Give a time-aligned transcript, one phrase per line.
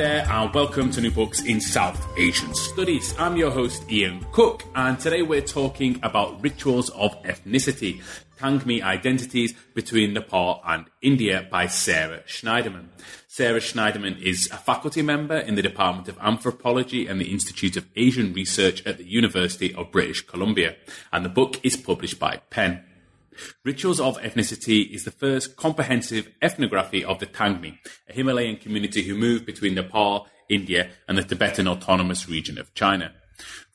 [0.00, 3.14] There, and welcome to New Books in South Asian Studies.
[3.18, 8.00] I'm your host, Ian Cook, and today we're talking about rituals of ethnicity,
[8.38, 12.86] Tangmi identities between Nepal and India by Sara Shneiderman.
[13.28, 17.86] Sara Shneiderman is a faculty member in the Department of Anthropology and the Institute of
[17.94, 20.76] Asian Research at the University of British Columbia,
[21.12, 22.86] and the book is published by Penn.
[23.64, 29.14] Rituals of Ethnicity is the first comprehensive ethnography of the Tangmi, a Himalayan community who
[29.14, 33.12] move between Nepal, India, and the Tibetan Autonomous Region of China.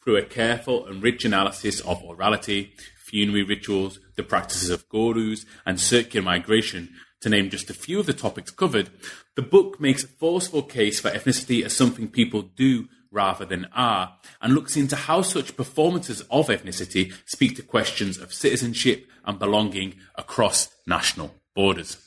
[0.04, 5.80] Through a careful and rich analysis of orality, funerary rituals, the practices of gurus, and
[5.80, 6.90] circular migration,
[7.22, 8.90] to name just a few of the topics covered,
[9.36, 14.18] the book makes a forceful case for ethnicity as something people do rather than are,
[14.42, 19.96] and looks into how such performances of ethnicity speak to questions of citizenship and belonging
[20.16, 21.98] across national borders.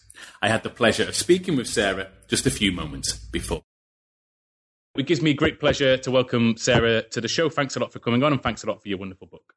[0.42, 3.62] I had the pleasure of speaking with Sara just a few moments before.
[4.96, 7.48] It gives me great pleasure to welcome Sara to the show.
[7.48, 9.54] Thanks a lot for coming on, and thanks a lot for your wonderful book.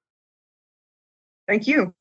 [1.48, 1.94] Thank you.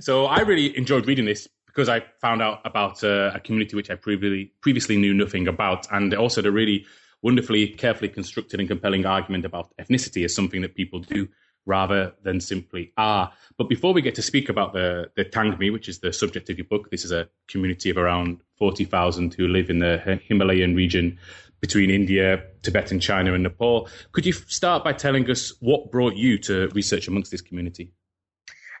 [0.00, 3.90] So I really enjoyed reading this because I found out about uh, a community which
[3.90, 6.86] I previously previously knew nothing about, and also the really
[7.22, 11.28] wonderfully, carefully constructed and compelling argument about ethnicity as something that people do
[11.66, 13.32] rather than simply are.
[13.58, 16.56] But before we get to speak about the, the Tangmi, which is the subject of
[16.56, 21.18] your book, this is a community of around 40,000 who live in the Himalayan region
[21.60, 23.88] between India, Tibet, and China and Nepal.
[24.12, 27.92] Could you start by telling us what brought you to research amongst this community?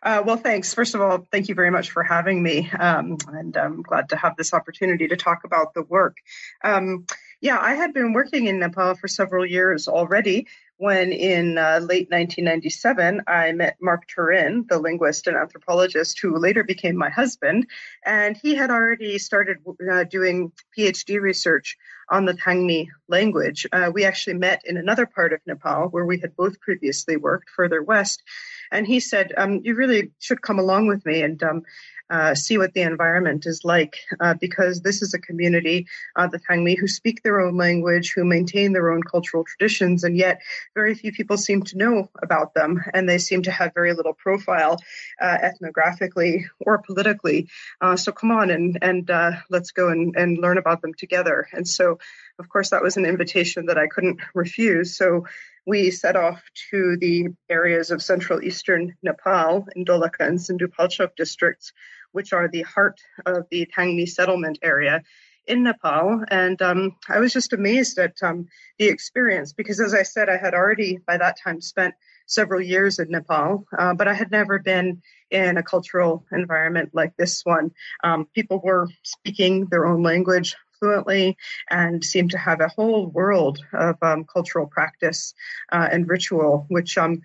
[0.02, 0.72] Uh, well, thanks.
[0.72, 2.70] First of all, thank you very much for having me.
[2.70, 6.18] Um, and I'm glad to have this opportunity to talk about the work.
[6.62, 7.06] Um,
[7.40, 10.46] yeah, I had been working in Nepal for several years already
[10.78, 16.64] when in uh, late 1997 I met Mark Turin, the linguist and anthropologist who later
[16.64, 17.66] became my husband,
[18.04, 19.58] and he had already started
[19.90, 21.76] uh, doing PhD research
[22.10, 23.66] on the Tangmi language.
[23.72, 27.50] Uh, we actually met in another part of Nepal where we had both previously worked
[27.50, 28.22] further west,
[28.70, 31.62] and he said, um, "You really should come along with me and." Um,
[32.10, 36.38] uh, see what the environment is like uh, because this is a community, uh, the
[36.38, 40.40] Tangmi, who speak their own language, who maintain their own cultural traditions, and yet
[40.74, 44.14] very few people seem to know about them, and they seem to have very little
[44.14, 44.78] profile
[45.20, 47.48] uh, ethnographically or politically.
[47.80, 51.48] Uh, so come on and and uh, let's go and, and learn about them together.
[51.52, 51.98] And so,
[52.38, 54.96] of course, that was an invitation that I couldn't refuse.
[54.96, 55.26] So
[55.66, 61.72] we set off to the areas of central eastern Nepal in Dolakha and Sindhupalchok districts,
[62.12, 65.02] which are the heart of the Tangmi settlement area
[65.46, 66.24] in Nepal.
[66.28, 68.48] And um, I was just amazed at um,
[68.78, 71.94] the experience because, as I said, I had already by that time spent
[72.26, 77.16] several years in Nepal, uh, but I had never been in a cultural environment like
[77.16, 77.70] this one.
[78.02, 81.36] Um, people were speaking their own language fluently
[81.70, 85.34] and seemed to have a whole world of um, cultural practice
[85.72, 87.22] uh, and ritual, which um,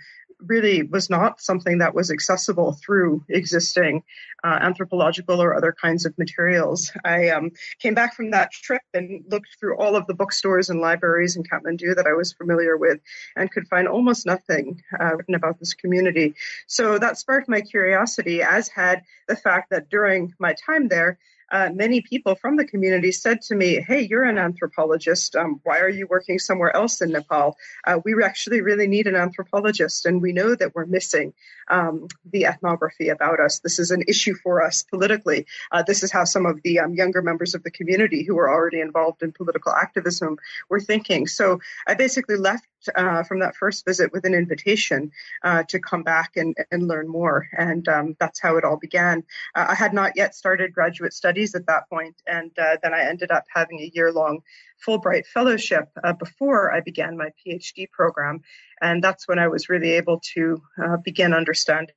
[0.47, 4.03] really was not something that was accessible through existing
[4.43, 6.91] uh, anthropological or other kinds of materials.
[7.05, 10.81] I um, came back from that trip and looked through all of the bookstores and
[10.81, 12.99] libraries in Kathmandu that I was familiar with
[13.35, 16.33] and could find almost nothing uh, written about this community.
[16.67, 21.19] So that sparked my curiosity, as had the fact that during my time there,
[21.51, 25.35] uh, many people from the community said to me, Hey, you're an anthropologist.
[25.35, 27.57] Um, why are you working somewhere else in Nepal?
[27.85, 31.33] Uh, we actually really need an anthropologist, and we know that we're missing
[31.69, 33.59] um, the ethnography about us.
[33.59, 35.45] This is an issue for us politically.
[35.71, 38.49] Uh, this is how some of the um, younger members of the community who were
[38.49, 40.37] already involved in political activism
[40.69, 41.27] were thinking.
[41.27, 45.11] So I basically left uh, from that first visit with an invitation
[45.43, 47.47] uh, to come back and, and learn more.
[47.57, 49.23] And um, that's how it all began.
[49.55, 53.01] Uh, I had not yet started graduate studies at that point, and uh, then I
[53.03, 54.41] ended up having a year long
[54.85, 58.41] Fulbright Fellowship uh, before I began my PhD program.
[58.81, 61.93] And that's when I was really able to uh, begin understanding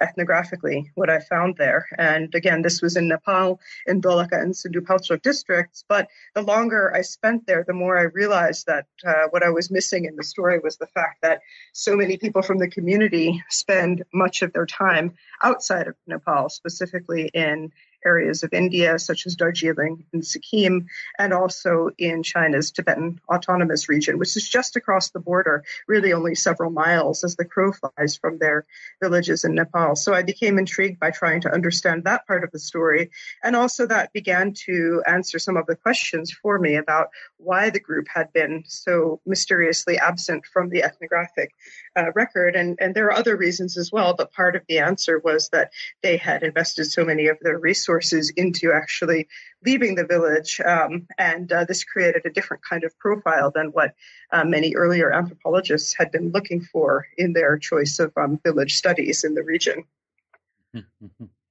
[0.00, 1.86] ethnographically what I found there.
[1.98, 5.84] And again, this was in Nepal, in Dolakha and Sindhupalchok districts.
[5.88, 9.70] But the longer I spent there, the more I realized that uh, what I was
[9.70, 11.40] missing in the story was the fact that
[11.72, 17.30] so many people from the community spend much of their time outside of Nepal, specifically
[17.34, 17.72] in
[18.04, 20.86] areas of India, such as Darjeeling and Sikkim,
[21.18, 26.34] and also in China's Tibetan Autonomous Region, which is just across the border, really only
[26.34, 28.66] several miles as the crow flies from their
[29.00, 29.96] villages in Nepal.
[29.96, 33.10] So I became intrigued by trying to understand that part of the story.
[33.42, 37.08] And also that began to answer some of the questions for me about
[37.38, 41.52] why the group had been so mysteriously absent from the ethnographic
[41.96, 42.56] uh, record.
[42.56, 45.72] And, and there are other reasons as well, but part of the answer was that
[46.02, 49.28] they had invested so many of their resources into actually
[49.64, 50.60] leaving the village.
[50.60, 53.94] Um, and uh, this created a different kind of profile than what
[54.30, 59.24] uh, many earlier anthropologists had been looking for in their choice of um, village studies
[59.24, 59.84] in the region.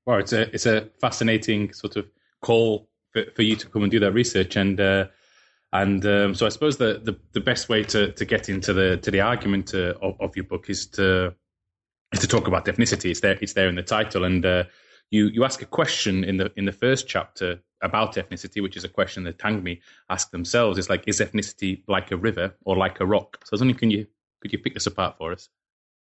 [0.06, 2.08] Well, it's a it's a fascinating sort of
[2.42, 5.06] call for, for you to come and do that research, and uh,
[5.74, 8.98] and um, so I suppose the, the, the best way to, to get into the
[8.98, 11.34] to the argument uh, of, of, your book is to
[12.12, 13.12] is to talk about ethnicity.
[13.12, 14.64] It's there it's there in the title, and uh,
[15.12, 18.84] you you ask a question in the in the first chapter about ethnicity, which is
[18.84, 20.78] a question that Tangmi ask themselves.
[20.78, 23.40] It's like, is ethnicity like a river or like a rock?
[23.44, 24.08] So I was wondering, can you
[24.42, 25.50] could you pick this apart for us?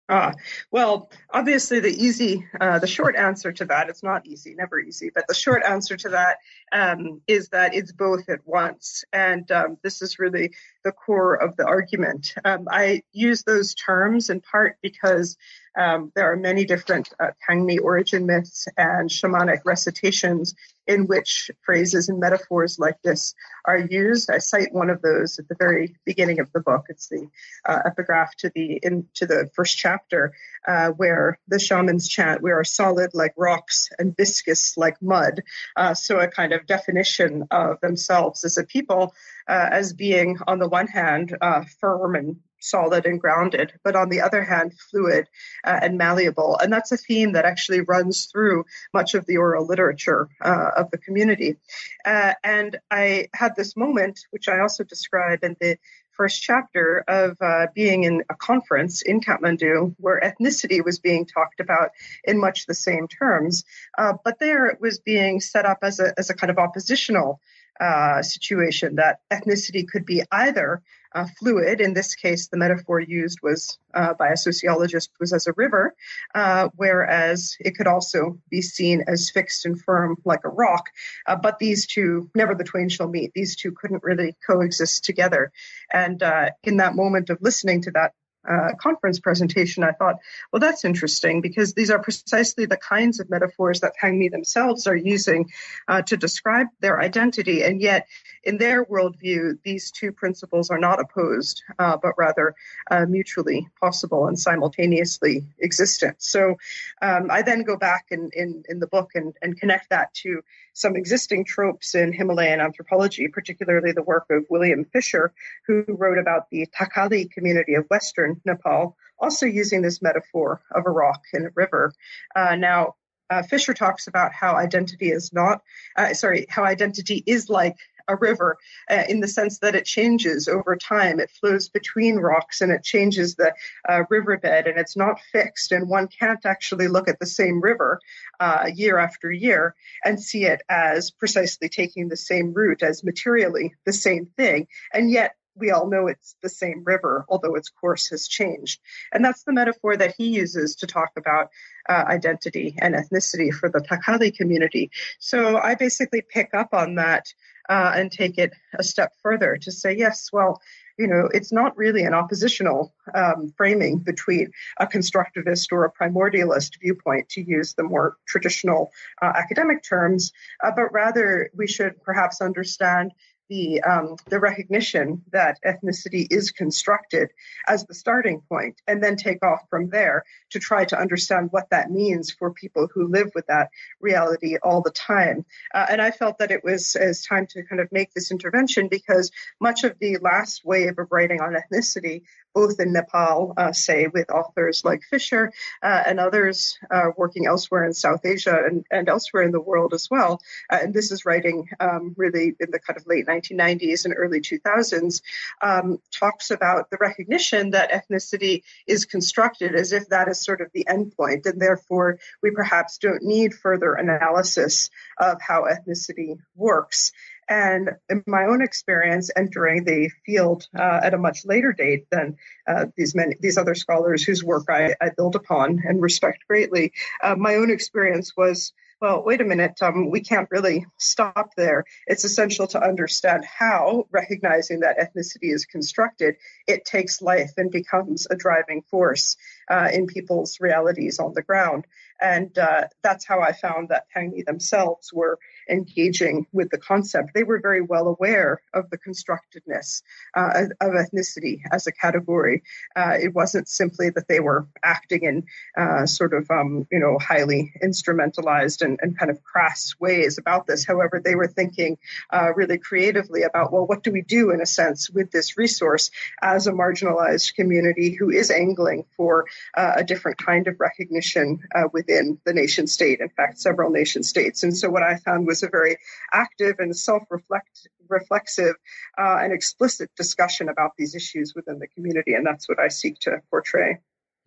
[0.08, 0.34] Ah,
[0.70, 5.10] well, obviously the easy, uh, the short answer to that, it's not easy, never easy,
[5.12, 6.36] but the short answer to that
[6.70, 9.04] um, is that it's both at once.
[9.12, 10.54] And um, this is really
[10.84, 12.34] the core of the argument.
[12.44, 15.36] Um, I use those terms in part because
[15.76, 20.54] um, there are many different uh, Tangmi origin myths and shamanic recitations
[20.86, 23.34] in which phrases and metaphors like this
[23.64, 24.30] are used.
[24.30, 26.86] I cite one of those at the very beginning of the book.
[26.88, 27.28] It's the
[27.64, 30.32] uh, epigraph to the into the first chapter,
[30.66, 35.42] uh, where the shamans chant, "We are solid like rocks and viscous like mud."
[35.76, 39.14] Uh, so a kind of definition of themselves as a people
[39.48, 44.08] uh, as being, on the one hand, uh, firm and solid and grounded, but on
[44.08, 45.28] the other hand, fluid
[45.64, 46.58] uh, and malleable.
[46.58, 50.90] And that's a theme that actually runs through much of the oral literature uh, of
[50.90, 51.56] the community.
[52.04, 55.78] Uh, and I had this moment, which I also describe in the
[56.16, 61.60] first chapter of uh, being in a conference in Kathmandu where ethnicity was being talked
[61.60, 61.90] about
[62.24, 63.64] in much the same terms,
[63.98, 67.40] uh, but there it was being set up as a, as a kind of oppositional
[67.80, 70.82] uh, situation that ethnicity could be either
[71.16, 71.80] uh, fluid.
[71.80, 75.94] In this case, the metaphor used was uh, by a sociologist was as a river,
[76.34, 80.90] uh, whereas it could also be seen as fixed and firm like a rock.
[81.26, 83.32] Uh, but these two, never the twain shall meet.
[83.34, 85.52] These two couldn't really coexist together.
[85.90, 88.12] And uh, in that moment of listening to that
[88.48, 90.16] uh, conference presentation, I thought,
[90.52, 94.96] well, that's interesting because these are precisely the kinds of metaphors that Tangmi themselves are
[94.96, 95.50] using
[95.88, 97.62] uh, to describe their identity.
[97.62, 98.06] And yet,
[98.44, 102.54] in their worldview, these two principles are not opposed, uh, but rather
[102.90, 106.16] uh, mutually possible and simultaneously existent.
[106.22, 106.56] So
[107.02, 110.42] um, I then go back in, in, in the book and, and connect that to
[110.76, 115.32] some existing tropes in Himalayan anthropology, particularly the work of William Fisher,
[115.66, 120.90] who wrote about the Thakali community of Western Nepal, also using this metaphor of a
[120.90, 121.92] rock and a river.
[122.36, 122.94] Uh, now,
[123.30, 125.62] uh, Fisher talks about how identity is not,
[125.96, 127.76] uh, sorry, how identity is like
[128.08, 128.58] a river
[128.90, 131.20] uh, in the sense that it changes over time.
[131.20, 133.54] It flows between rocks and it changes the
[133.88, 135.72] uh, riverbed and it's not fixed.
[135.72, 138.00] And one can't actually look at the same river
[138.40, 139.74] uh, year after year
[140.04, 144.66] and see it as precisely taking the same route as materially the same thing.
[144.92, 148.80] And yet we all know it's the same river, although its course has changed.
[149.12, 151.50] And that's the metaphor that he uses to talk about
[151.88, 154.90] uh, identity and ethnicity for the Thakali community.
[155.18, 157.26] So I basically pick up on that
[157.68, 160.60] uh, and take it a step further to say, yes, well,
[160.98, 166.80] you know, it's not really an oppositional um, framing between a constructivist or a primordialist
[166.80, 170.32] viewpoint, to use the more traditional uh, academic terms,
[170.64, 173.12] uh, but rather we should perhaps understand
[173.48, 177.30] the um, the recognition that ethnicity is constructed
[177.66, 181.70] as the starting point, and then take off from there to try to understand what
[181.70, 185.44] that means for people who live with that reality all the time.
[185.74, 188.88] Uh, and I felt that it was as time to kind of make this intervention
[188.88, 192.22] because much of the last wave of writing on ethnicity
[192.56, 197.84] both in Nepal, uh, say, with authors like Fisher uh, and others uh, working elsewhere
[197.84, 200.40] in South Asia and, and, elsewhere in the world as well.
[200.72, 204.40] Uh, and this is writing um, really in the kind of late 1990s and early
[204.40, 205.20] 2000s,
[205.60, 210.68] um, talks about the recognition that ethnicity is constructed as if that is sort of
[210.72, 217.12] the endpoint, and therefore we perhaps don't need further analysis of how ethnicity works.
[217.48, 222.36] And in my own experience, entering the field uh, at a much later date than
[222.66, 226.92] uh, these many these other scholars whose work I, I build upon and respect greatly,
[227.22, 231.84] uh, my own experience was well, wait a minute, um, we can't really stop there.
[232.06, 236.36] It's essential to understand how, recognizing that ethnicity is constructed,
[236.66, 239.36] it takes life and becomes a driving force
[239.70, 241.86] uh, in people's realities on the ground.
[242.22, 247.34] And uh, that's how I found that Tangmi themselves were engaging with the concept.
[247.34, 250.02] They were very well aware of the constructedness
[250.34, 252.62] uh, of ethnicity as a category.
[252.94, 255.44] Uh, it wasn't simply that they were acting in
[255.76, 260.66] uh, sort of, um, you know, highly instrumentalized and, and, kind of crass ways about
[260.66, 260.84] this.
[260.84, 261.96] However, they were thinking
[262.30, 266.10] uh, really creatively about, well, what do we do in a sense with this resource
[266.42, 271.60] as a marginalized community who is angling for uh, a different kind of recognition
[271.92, 274.62] within the nation state, in fact, several nation states.
[274.62, 275.96] And so what I found was a very
[276.32, 278.74] active and self-reflexive
[279.18, 282.34] uh, and explicit discussion about these issues within the community.
[282.34, 283.98] And that's what I seek to portray.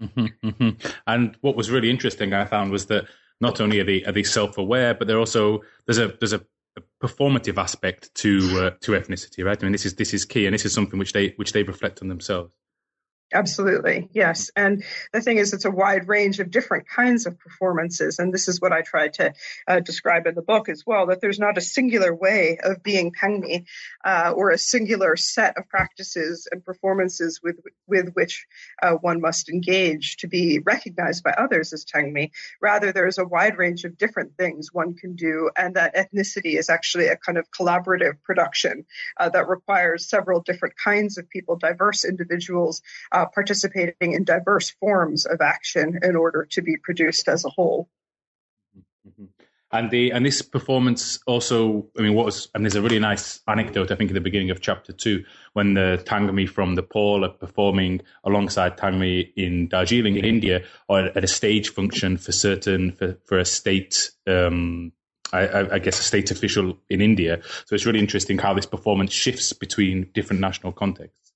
[0.01, 0.87] Mm-hmm, mm-hmm.
[1.07, 3.05] And what was really interesting, I found, was that
[3.41, 6.41] not only are they are they self aware, but they're also there's a there's a
[7.01, 9.61] performative aspect to uh, to ethnicity, right?
[9.61, 11.63] I mean, this is this is key, and this is something which they which they
[11.63, 12.53] reflect on themselves.
[13.31, 14.49] Absolutely, yes.
[14.55, 14.83] And
[15.13, 18.17] the thing is, it's a wide range of different kinds of performances.
[18.17, 19.33] And this is what I tried to
[19.67, 23.11] uh, describe in the book as well that there's not a singular way of being
[23.11, 23.65] Tangmi
[24.03, 27.57] uh, or a singular set of practices and performances with,
[27.87, 28.47] with which
[28.81, 32.31] uh, one must engage to be recognized by others as Tangmi.
[32.61, 36.69] Rather, there's a wide range of different things one can do, and that ethnicity is
[36.69, 38.85] actually a kind of collaborative production
[39.17, 42.81] uh, that requires several different kinds of people, diverse individuals
[43.19, 47.89] uh, participating in diverse forms of action in order to be produced as a whole.
[49.07, 49.25] Mm-hmm.
[49.71, 53.39] And the and this performance also, I mean, what was and there's a really nice
[53.47, 57.29] anecdote I think at the beginning of chapter two when the Tangmi from Nepal are
[57.29, 63.19] performing alongside Tangmi in Darjeeling in India or at a stage function for certain for,
[63.25, 64.91] for a state um,
[65.31, 67.39] I, I, guess a state official in India.
[67.65, 71.28] So it's really interesting how this performance shifts between different national contexts.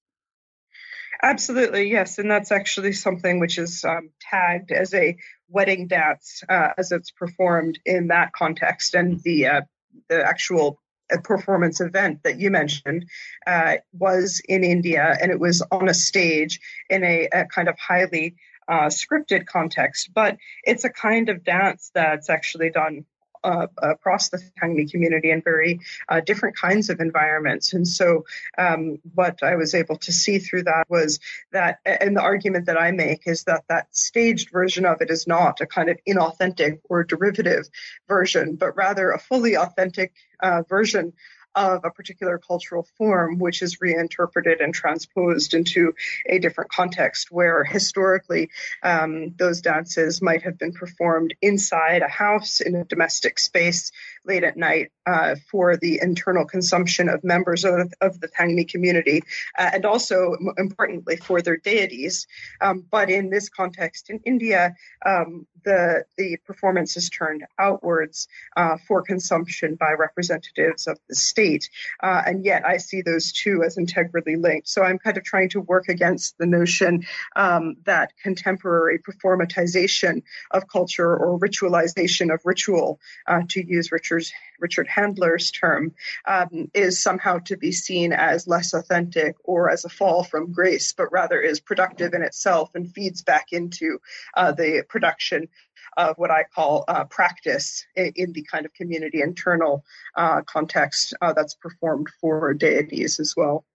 [1.23, 2.19] Absolutely, yes.
[2.19, 5.15] And that's actually something which is um, tagged as a
[5.47, 8.93] wedding dance uh, as it's performed in that context.
[8.93, 9.61] And the, uh,
[10.09, 13.05] the actual uh, performance event that you mentioned
[13.47, 17.79] uh, was in India and it was on a stage in a, a kind of
[17.79, 18.35] highly
[18.67, 20.09] uh, scripted context.
[20.13, 23.05] But it's a kind of dance that's actually done
[23.43, 27.73] uh, across the Tangmi community in very uh, different kinds of environments.
[27.73, 28.25] And so,
[28.57, 31.19] um, what I was able to see through that was
[31.51, 35.27] that, and the argument that I make is that that staged version of it is
[35.27, 37.67] not a kind of inauthentic or derivative
[38.07, 41.13] version, but rather a fully authentic uh, version
[41.55, 45.93] of a particular cultural form, which is reinterpreted and transposed into
[46.27, 48.49] a different context where historically
[48.81, 53.91] um, those dances might have been performed inside a house in a domestic space
[54.25, 59.21] late at night uh, for the internal consumption of members of, of the Tangmi community,
[59.57, 62.27] uh, and also importantly for their deities.
[62.61, 64.75] Um, but in this context, in India,
[65.05, 68.27] um, the the performance is turned outwards
[68.57, 71.69] uh, for consumption by representatives of the state,
[72.01, 74.67] uh, and yet I see those two as integrally linked.
[74.67, 80.67] So I'm kind of trying to work against the notion um, that contemporary performatization of
[80.67, 85.93] culture or ritualization of ritual, uh, to use Richard Richard's, Richard Handler's term,
[86.25, 90.93] um, is somehow to be seen as less authentic or as a fall from grace,
[90.93, 93.99] but rather is productive in itself and feeds back into
[94.35, 95.49] uh, the production
[95.97, 99.83] of what I call uh, practice in, in, the kind of community internal
[100.15, 103.65] uh, context uh, that's performed for deities as well.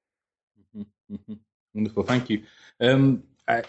[0.77, 1.35] Mm-hmm, mm-hmm.
[1.75, 2.43] Wonderful, thank you.
[2.81, 3.63] Um, I,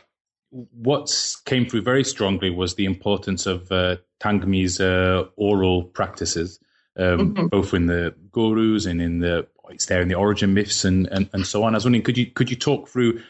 [0.52, 1.10] what
[1.46, 6.60] came through very strongly was the importance of uh, Tangmi's uh, oral practices,
[6.98, 7.48] um, mm-hmm.
[7.48, 11.30] both in the gurus and in the it's there in the origin myths and, and,
[11.32, 11.76] and so on.
[11.76, 13.22] I was wondering, could you could you talk through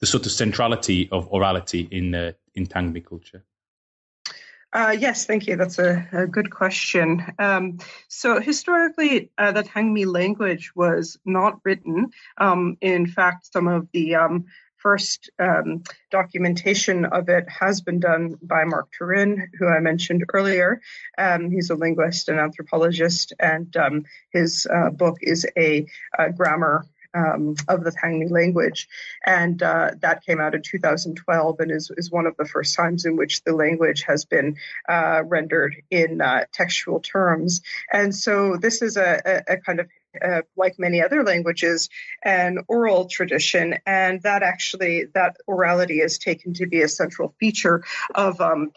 [0.00, 3.44] the sort of centrality of orality in uh, in Tangmi culture?
[4.72, 5.56] Uh, yes, thank you.
[5.56, 7.22] That's a, a good question.
[7.38, 7.78] Um,
[8.08, 12.10] so historically, uh, the Tangmi language was not written.
[12.38, 14.46] Um, in fact, some of the um,
[14.82, 20.80] first um, documentation of it has been done by Mark Turin, who I mentioned earlier.
[21.16, 25.86] Um, he's a linguist and anthropologist, and um, his uh, book is a,
[26.18, 26.84] a grammar
[27.14, 28.88] um, of the Tangmi language.
[29.24, 33.04] And uh, that came out in 2012 and is, is one of the first times
[33.04, 34.56] in which the language has been
[34.88, 37.62] uh, rendered in uh, textual terms.
[37.92, 39.88] And so this is a, a, a kind of
[40.20, 41.88] uh, like many other languages,
[42.22, 47.82] an oral tradition, and that actually that orality is taken to be a central feature
[48.14, 48.72] of um,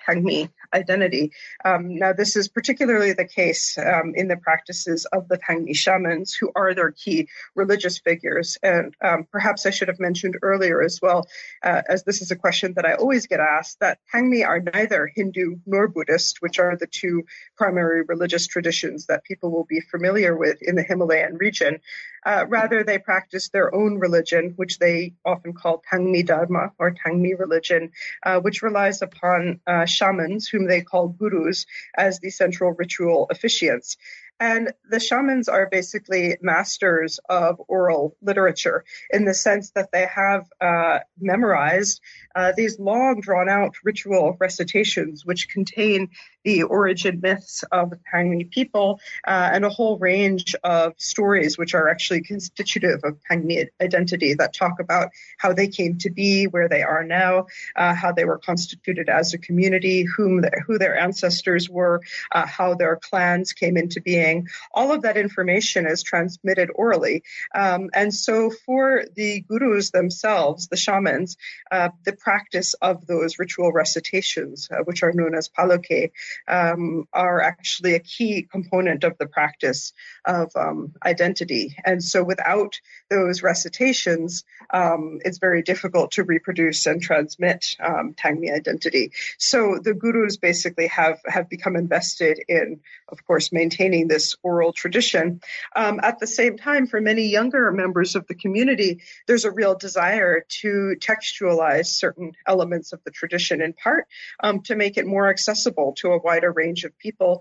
[0.76, 1.32] identity.
[1.64, 6.34] Um, now, this is particularly the case um, in the practices of the Tangmi shamans,
[6.34, 8.58] who are their key religious figures.
[8.62, 11.28] And um, perhaps I should have mentioned earlier as well,
[11.64, 15.08] uh, as this is a question that I always get asked, that Tangmi are neither
[15.08, 17.24] Hindu nor Buddhist, which are the two
[17.58, 21.80] primary religious traditions that people will be familiar with in the Himalayan region.
[22.26, 27.38] Uh, rather, they practice their own religion, which they often call Tangmi Dharma or Tangmi
[27.38, 27.92] religion,
[28.24, 31.66] uh, which relies upon uh, shamans, whom they call gurus,
[31.98, 33.98] as the central ritual officiants.
[34.40, 40.46] And the shamans are basically masters of oral literature in the sense that they have
[40.60, 42.02] uh, memorized
[42.36, 46.10] uh, these long, drawn out ritual recitations, which contain
[46.46, 51.74] the origin myths of the Tangmi people uh, and a whole range of stories, which
[51.74, 56.70] are actually constitutive of Tangmi identity that talk about how they came to be, where
[56.70, 60.98] they are now, uh, how they were constituted as a community, whom their, who their
[60.98, 64.48] ancestors were, uh, how their clans came into being.
[64.72, 67.24] All of that information is transmitted orally.
[67.54, 71.38] Um, and so for the gurus themselves, the shamans,
[71.72, 76.12] uh, the practice of those ritual recitations, uh, which are known as paloke,
[76.48, 79.94] um, are actually a key component of the practice
[80.26, 81.76] of um, identity.
[81.86, 88.54] And so without those recitations, um, it's very difficult to reproduce and transmit um, Tangmi
[88.54, 89.12] identity.
[89.38, 95.42] So the gurus basically have, have become invested in, of course, maintaining this oral tradition.
[95.76, 99.76] Um, at the same time, for many younger members of the community, there's a real
[99.76, 104.08] desire to textualize certain elements of the tradition in part
[104.40, 107.32] um, to make it more accessible to a wider range of people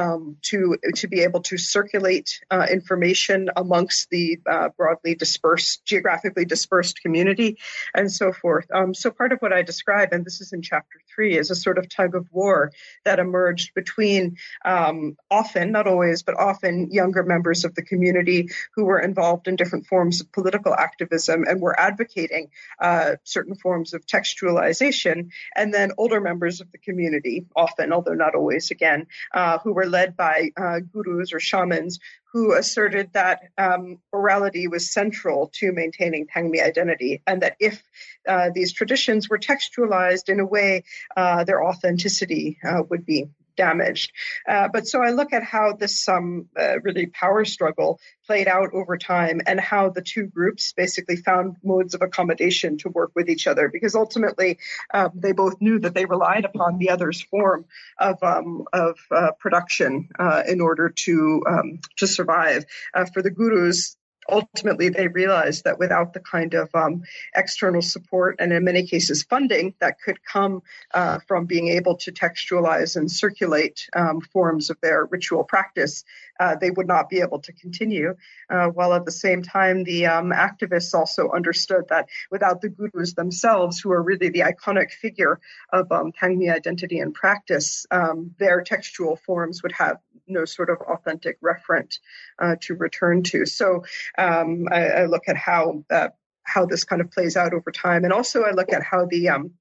[0.00, 6.46] um, to to be able to circulate uh, information amongst the uh, broadly dispersed, geographically
[6.54, 7.50] dispersed community,
[7.98, 8.66] and so forth.
[8.78, 11.62] Um, so part of what I describe, and this is in chapter three, is a
[11.66, 12.70] sort of tug of war
[13.06, 18.40] that emerged between um, often, not always, but often younger members of the community
[18.74, 22.44] who were involved in different forms of political activism and were advocating
[22.80, 25.16] uh, certain forms of textualization,
[25.58, 29.86] and then older members of the community, often, although not always, again, uh, who were
[29.86, 31.98] led by uh, gurus or shamans
[32.34, 37.80] who asserted that um, orality was central to maintaining Tangmi identity, and that if
[38.28, 40.82] uh, these traditions were textualized in a way,
[41.16, 44.12] uh, their authenticity uh, would be damaged.
[44.48, 48.72] Uh, but so I look at how this um, uh, really power struggle played out
[48.72, 53.28] over time and how the two groups basically found modes of accommodation to work with
[53.28, 54.58] each other because ultimately
[54.92, 57.64] um, they both knew that they relied upon the other's form
[57.98, 62.64] of, um, of uh, production uh, in order to, um, to survive.
[62.92, 63.96] Uh, for the gurus,
[64.28, 67.02] ultimately they realized that without the kind of um,
[67.34, 72.12] external support and in many cases funding that could come uh, from being able to
[72.12, 76.04] textualize and circulate um, forms of their ritual practice,
[76.40, 78.14] uh, they would not be able to continue.
[78.50, 83.14] Uh, while at the same time, the um, activists also understood that without the gurus
[83.14, 85.40] themselves, who are really the iconic figure
[85.72, 91.38] of um, identity and practice, um, their textual forms would have no sort of authentic
[91.40, 91.98] referent
[92.38, 93.46] uh, to return to.
[93.46, 93.84] So
[94.18, 96.08] um, I, I, look at how uh,
[96.42, 99.30] how this kind of plays out over time, and also I look at how the
[99.30, 99.52] um,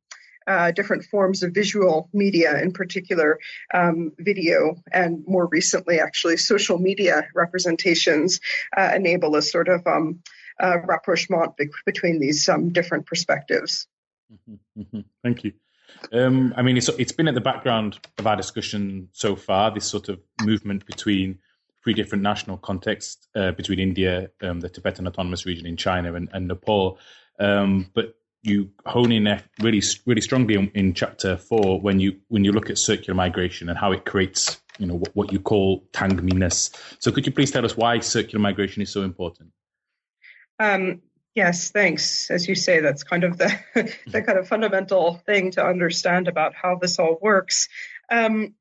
[0.47, 3.39] uh, different forms of visual media, in particular
[3.73, 8.39] um, video, and more recently, actually, social media representations
[8.75, 10.19] uh, enable a sort of um,
[10.59, 13.87] uh, rapprochement be- between these um, different perspectives.
[14.31, 14.99] Mm-hmm, mm-hmm.
[15.23, 15.53] Thank you.
[16.11, 19.85] Um, I mean, it's, it's been at the background of our discussion so far, this
[19.85, 21.39] sort of movement between
[21.83, 26.29] three different national contexts uh, between India, um, the Tibetan Autonomous Region in China, and,
[26.33, 26.97] and Nepal.
[27.39, 32.43] Um, but you hone in really really strongly in, in, chapter four when you when
[32.43, 35.83] you look at circular migration and how it creates you know what, what you call
[35.93, 36.75] tangminess.
[36.99, 39.51] So could you please tell us why circular migration is so important?
[40.59, 41.01] Um,
[41.35, 42.29] yes, thanks.
[42.29, 43.57] As you say, that's kind of the
[44.07, 47.69] the kind of fundamental thing to understand about how this all works.
[48.11, 48.55] Um,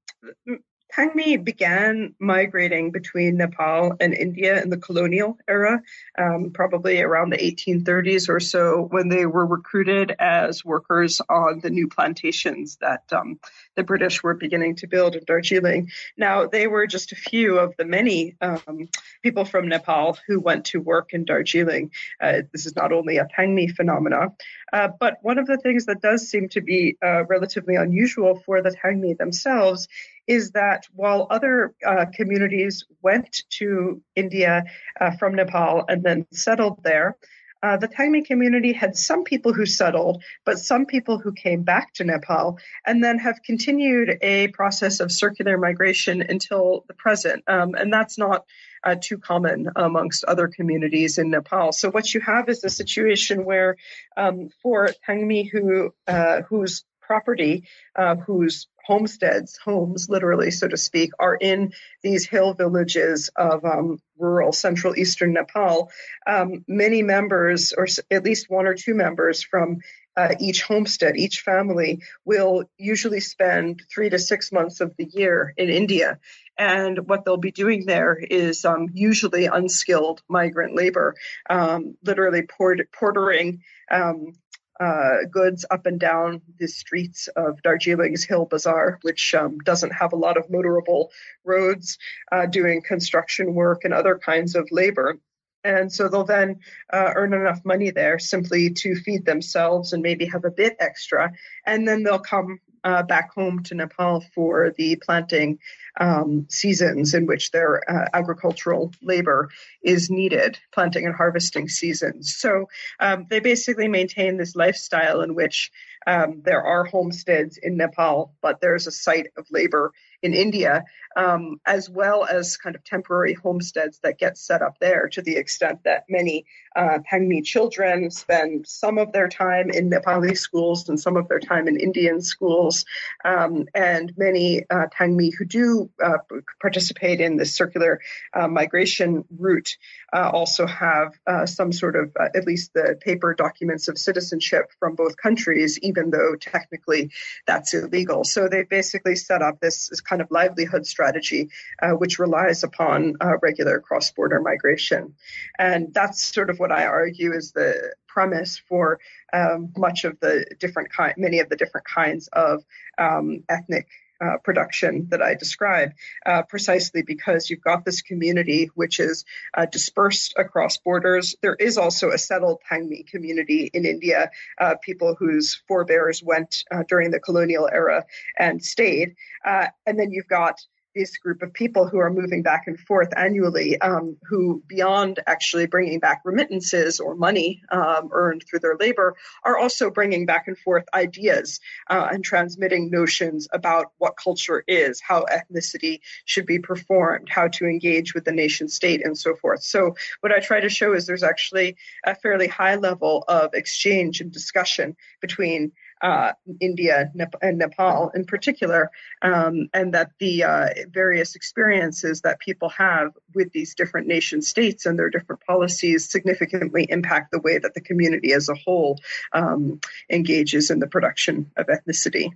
[0.95, 5.81] Tangmi began migrating between Nepal and India in the colonial era,
[6.19, 11.71] um, probably around the 1830s or so, when they were recruited as workers on the
[11.71, 13.41] new plantations that um,
[13.75, 15.91] the British were beginning to build in Darjeeling.
[16.19, 18.91] Now, they were just a few of the many um,
[19.23, 21.91] people from Nepal who went to work in Darjeeling.
[22.21, 24.35] Uh, this is not only a Tangmi phenomena,
[24.75, 28.61] uh, but one of the things that does seem to be uh, relatively unusual for
[28.61, 29.89] the Tangmi themselves
[30.27, 34.65] is that while other uh, communities went to India
[35.01, 37.17] uh, from Nepal and then settled there,
[37.63, 41.93] uh, the Tangmi community had some people who settled, but some people who came back
[41.95, 47.45] to Nepal and then have continued a process of circular migration until the present.
[47.47, 48.45] Um, and that's not
[48.83, 51.71] uh, too common amongst other communities in Nepal.
[51.73, 53.77] So what you have is a situation where
[54.17, 61.13] um, for Tangmi who uh, whose property, uh, whose homesteads, homes, literally, so to speak,
[61.19, 65.91] are in these hill villages of um, rural central eastern Nepal.
[66.27, 69.81] Um, many members, or at least one or two members from
[70.17, 75.55] uh, each homestead, each family will usually spend three to six months of the year
[75.57, 76.19] in India.
[76.59, 81.15] And what they'll be doing there is um, usually unskilled migrant labor,
[81.49, 84.35] um, literally port- portering um,
[84.83, 90.13] uh, goods up and down the streets of Darjeeling's Hill Bazaar, which um, doesn't have
[90.13, 91.11] a lot of motorable
[91.45, 91.99] roads,
[92.33, 95.19] uh, doing construction work and other kinds of labor.
[95.63, 96.59] And so they'll then
[96.93, 101.33] uh, earn enough money there simply to feed themselves and maybe have a bit extra.
[101.65, 105.59] And then they'll come uh, back home to Nepal for the planting
[106.01, 109.51] um, seasons in which their uh, agricultural labor
[109.83, 112.35] is needed, planting and harvesting seasons.
[112.35, 112.69] So
[113.01, 115.71] um, they basically maintain this lifestyle in which
[116.07, 119.93] um, there are homesteads in Nepal, but there's a site of labor
[120.23, 120.85] in India,
[121.17, 125.37] um, as well as kind of temporary homesteads that get set up there to the
[125.37, 130.99] extent that many uh, Tangmi children spend some of their time in Nepali schools and
[130.99, 132.85] some of their time in Indian schools.
[133.25, 136.19] Um, and many uh, Tangmi who do uh,
[136.61, 138.01] participate in this circular
[138.33, 139.77] uh, migration route
[140.13, 144.95] uh, also have uh, some sort of, at least the paper documents of citizenship from
[144.95, 147.11] both countries, even though technically
[147.47, 148.25] that's illegal.
[148.25, 151.49] So they basically set up this, this kind of livelihood strategy,
[151.83, 155.15] uh, which relies upon uh, regular cross border migration.
[155.59, 159.01] And that's sort of what I argue is the premise for
[159.33, 162.63] um, much of the different kind, many of the different kinds of
[162.99, 163.89] um, ethnic
[164.23, 169.25] uh, production that I described, uh, precisely because you've got this community which is
[169.57, 171.35] uh, dispersed across borders.
[171.43, 174.31] There is also a settled Tangmi community in India,
[174.61, 178.05] uh, people whose forebears went uh, during the colonial era
[178.39, 179.17] and stayed.
[179.45, 180.61] Uh, and then you've got
[180.95, 185.67] this group of people who are moving back and forth annually, um, who beyond actually
[185.67, 190.59] bringing back remittances or money um, earned through their labor, are also bringing back and
[190.59, 197.29] forth ideas uh, and transmitting notions about what culture is, how ethnicity should be performed,
[197.29, 199.63] how to engage with the nation state, and so forth.
[199.63, 204.21] So, what I try to show is there's actually a fairly high level of exchange
[204.21, 205.73] and discussion between
[206.03, 208.91] uh, India Nep- and Nepal in particular,
[209.23, 214.85] um, and that the uh, various experiences that people have with these different nation states
[214.85, 218.99] and their different policies significantly impact the way that the community as a whole
[219.33, 222.31] um, engages in the production of ethnicity.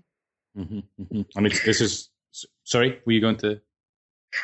[0.57, 1.23] Mm-hmm, mm-hmm.
[1.37, 2.09] I mean, this is
[2.65, 3.61] sorry, were you going to?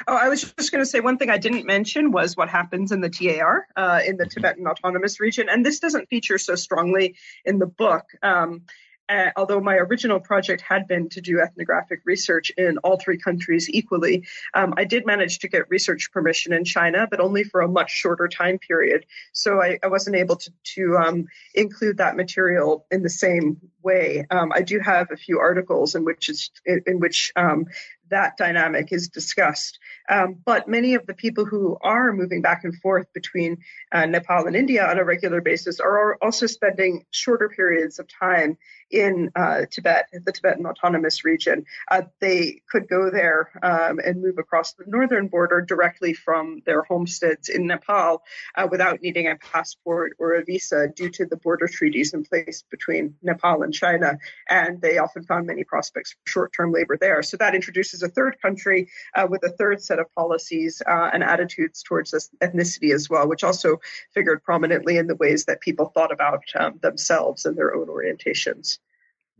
[0.06, 2.92] Oh, I was just going to say one thing I didn't mention was what happens
[2.92, 4.30] in the TAR uh, in the mm-hmm.
[4.30, 8.04] Tibetan Autonomous Region, and this doesn't feature so strongly in the book.
[8.22, 8.62] Um,
[9.12, 13.68] uh, although my original project had been to do ethnographic research in all three countries
[13.70, 17.68] equally, um, I did manage to get research permission in China, but only for a
[17.68, 19.04] much shorter time period.
[19.32, 24.26] So I, I wasn't able to, to um, include that material in the same way.
[24.30, 26.30] Um, I do have a few articles in which
[26.64, 27.66] in which um,
[28.12, 29.78] that dynamic is discussed.
[30.08, 33.58] Um, but many of the people who are moving back and forth between
[33.90, 38.58] uh, Nepal and India on a regular basis are also spending shorter periods of time
[38.90, 41.64] in uh, Tibet, the Tibetan Autonomous Region.
[41.90, 46.82] Uh, they could go there um, and move across the northern border directly from their
[46.82, 48.22] homesteads in Nepal
[48.54, 52.62] uh, without needing a passport or a visa due to the border treaties in place
[52.70, 54.18] between Nepal and China.
[54.48, 57.22] And they often found many prospects for short term labor there.
[57.22, 61.22] So that introduces a third country uh, with a third set of policies uh, and
[61.22, 63.80] attitudes towards ethnicity as well, which also
[64.14, 68.78] figured prominently in the ways that people thought about um, themselves and their own orientations.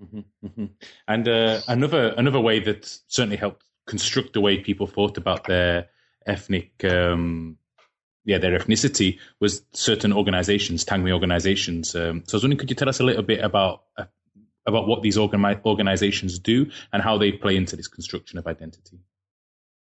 [0.02, 0.64] Mm-hmm, mm-hmm.
[1.06, 5.88] And uh, another another way that certainly helped construct the way people thought about their
[6.26, 7.58] ethnic um,
[8.24, 11.94] yeah, their ethnicity was certain organizations, Tangmi organizations.
[11.94, 14.04] Um, so I was wondering, could you tell us a little bit about uh,
[14.66, 18.98] about what these organizations do and how they play into this construction of identity?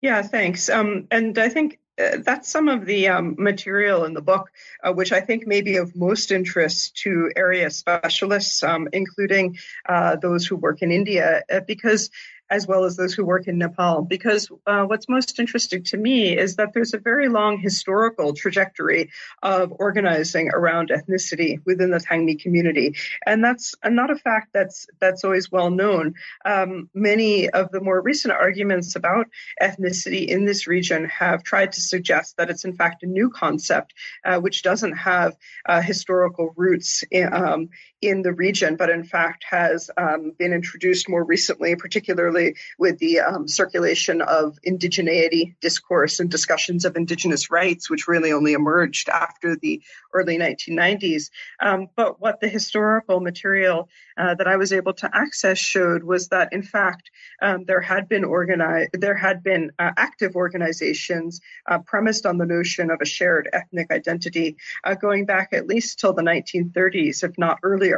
[0.03, 0.69] Yeah, thanks.
[0.69, 4.51] Um, and I think uh, that's some of the um, material in the book,
[4.83, 9.59] uh, which I think may be of most interest to area specialists, um, including
[9.89, 12.11] uh, those who work in India, uh, because
[12.51, 14.03] as well as those who work in Nepal.
[14.03, 19.11] Because uh, what's most interesting to me is that there's a very long historical trajectory
[19.43, 25.25] of organizing around ethnicity within the Tangmi community, and that's not a fact that's that's
[25.25, 26.15] always well known.
[26.45, 29.27] Um, many of the more recent arguments about
[29.61, 33.95] ethnicity in this region have tried to suggest that it's in fact a new concept,
[34.25, 35.37] uh, which doesn't have
[35.69, 37.69] uh, historical roots in, um,
[38.05, 43.21] in the region, but in fact has um, been introduced more recently, particularly with the
[43.21, 49.57] um, circulation of indigeneity discourse and discussions of indigenous rights, which really only emerged after
[49.57, 51.31] the early 1990s.
[51.61, 56.29] Um, but what the historical material uh, that I was able to access showed was
[56.29, 57.11] that, in fact,
[57.43, 62.47] um, there had been organized, there had been uh, active organizations uh, premised on the
[62.47, 67.37] notion of a shared ethnic identity uh, going back at least till the 1930s, if
[67.39, 67.94] not earlier.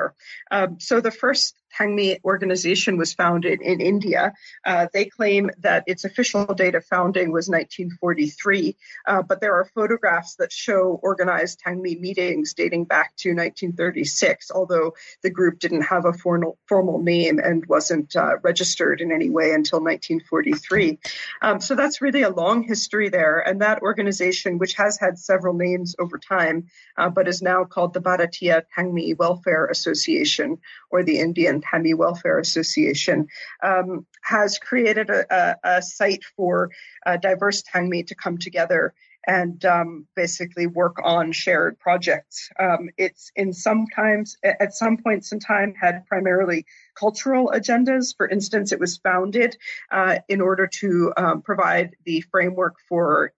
[0.51, 4.33] Um, so the first Tangmi organization was founded in India.
[4.65, 8.77] Uh, they claim that its official date of founding was 1943,
[9.07, 14.95] uh, but there are photographs that show organized Tangmi meetings dating back to 1936, although
[15.23, 19.53] the group didn't have a formal, formal name and wasn't uh, registered in any way
[19.53, 20.99] until 1943.
[21.43, 23.39] Um, so that's really a long history there.
[23.41, 27.95] And that organization, which has had several names over time, uh, but is now called
[27.95, 30.59] the Bharatiya Tangmi Welfare Association
[30.91, 33.29] or the Indian Tangmi Welfare Association,
[33.63, 36.71] um, has created a, a, a site for
[37.05, 38.95] uh, diverse Tangmi to come together
[39.27, 42.49] and um, basically work on shared projects.
[42.61, 46.65] Um, it's in sometimes at some points in time had primarily
[46.95, 48.15] cultural agendas.
[48.17, 49.57] For instance, it was founded
[49.91, 53.33] uh, in order to um, provide the framework for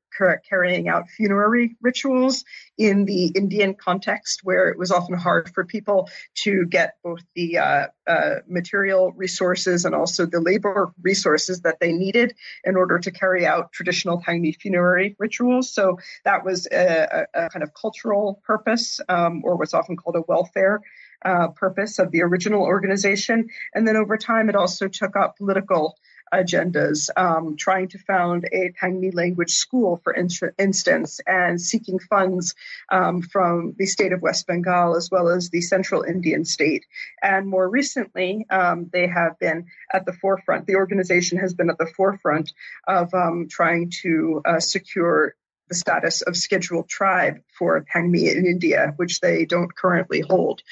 [0.48, 2.44] carrying out funerary rituals
[2.76, 7.58] in the Indian context, where it was often hard for people to get both the
[7.58, 13.10] uh, uh, material resources and also the labor resources that they needed in order to
[13.10, 15.72] carry out traditional Tangmi funerary rituals.
[15.72, 20.22] So that was a, a kind of cultural purpose, um, or what's often called a
[20.22, 20.80] welfare
[21.24, 23.48] uh, purpose of the original organization.
[23.74, 25.96] And then over time, it also took up political
[26.32, 32.54] agendas, um, trying to found a Tangmi language school, for in- instance, and seeking funds
[32.90, 36.84] um, from the state of West Bengal as well as the central Indian state.
[37.22, 41.78] And more recently, um, they have been at the forefront, the organization has been at
[41.78, 42.52] the forefront
[42.86, 45.34] of um, trying to uh, secure
[45.68, 50.62] the status of scheduled tribe for Tangmi in India, which they don't currently hold.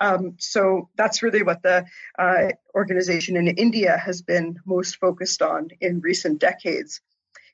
[0.00, 1.86] Um, so that's really what the
[2.18, 7.00] uh, organization in India has been most focused on in recent decades.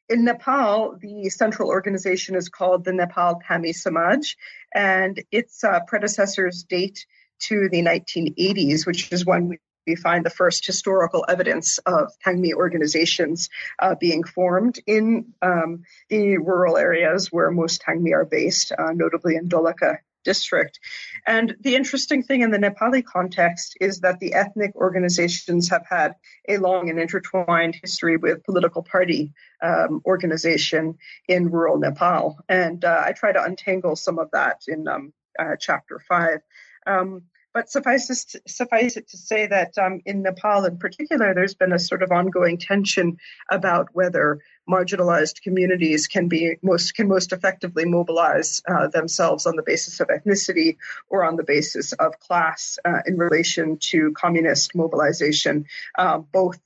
[0.08, 4.36] In Nepal, the central organization is called the Nepal Tangmi Samaj,
[4.74, 7.06] and its uh, predecessors date
[7.40, 12.52] to the 1980s, which is when we we find the first historical evidence of Tangmi
[12.52, 18.92] organizations uh, being formed in um, the rural areas where most Tangmi are based, uh,
[18.92, 20.78] notably in Dolakha district.
[21.26, 26.14] And the interesting thing in the Nepali context is that the ethnic organizations have had
[26.48, 32.38] a long and intertwined history with political party um, organization in rural Nepal.
[32.48, 36.40] And uh, I try to untangle some of that in um, uh, chapter five.
[36.86, 37.22] Um,
[37.54, 41.72] but suffice, to, suffice it to say that um, in Nepal, in particular, there's been
[41.72, 43.18] a sort of ongoing tension
[43.50, 49.62] about whether marginalized communities can be most can most effectively mobilize uh, themselves on the
[49.62, 50.76] basis of ethnicity
[51.08, 55.66] or on the basis of class uh, in relation to communist mobilization.
[55.98, 56.60] Uh, both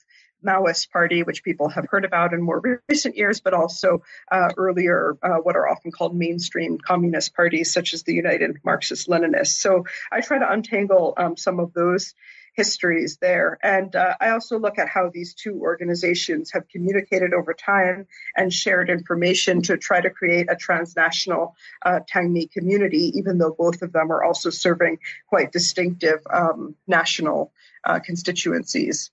[0.46, 5.16] Maoist Party, which people have heard about in more recent years, but also uh, earlier,
[5.22, 9.58] uh, what are often called mainstream communist parties, such as the United Marxist Leninists.
[9.60, 12.14] So I try to untangle um, some of those
[12.56, 13.58] histories there.
[13.62, 18.52] And uh, I also look at how these two organizations have communicated over time and
[18.52, 21.54] shared information to try to create a transnational
[21.84, 27.52] uh, Tangmi community, even though both of them are also serving quite distinctive um, national
[27.84, 29.10] uh, constituencies.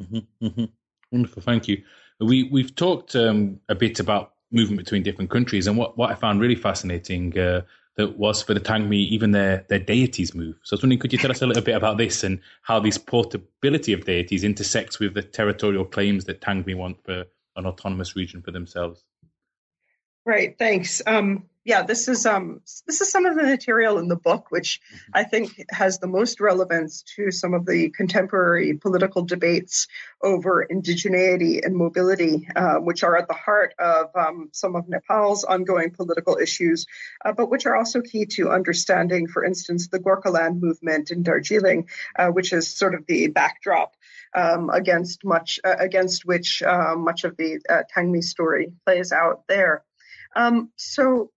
[0.00, 0.64] Mm-hmm, mm-hmm.
[1.12, 1.82] Wonderful, thank you.
[2.20, 6.14] We we've talked um, a bit about movement between different countries, and what, what I
[6.14, 7.62] found really fascinating uh,
[7.96, 10.56] that was for the Tangmi, even their their deities move.
[10.62, 12.80] So I was wondering, could you tell us a little bit about this and how
[12.80, 17.24] this portability of deities intersects with the territorial claims that Tangmi want for
[17.56, 19.04] an autonomous region for themselves?
[20.24, 20.56] Right.
[20.58, 21.00] Thanks.
[21.06, 24.80] Um, yeah, this is um, this is some of the material in the book, which
[24.80, 25.10] mm-hmm.
[25.14, 29.88] I think has the most relevance to some of the contemporary political debates
[30.22, 35.42] over indigeneity and mobility, uh, which are at the heart of um, some of Nepal's
[35.42, 36.86] ongoing political issues,
[37.24, 41.88] uh, but which are also key to understanding, for instance, the Gorkhaland movement in Darjeeling,
[42.16, 43.96] uh, which is sort of the backdrop
[44.34, 49.48] um, against much uh, against which uh, much of the uh, Tangmi story plays out
[49.48, 49.82] there.
[50.36, 51.32] Um, so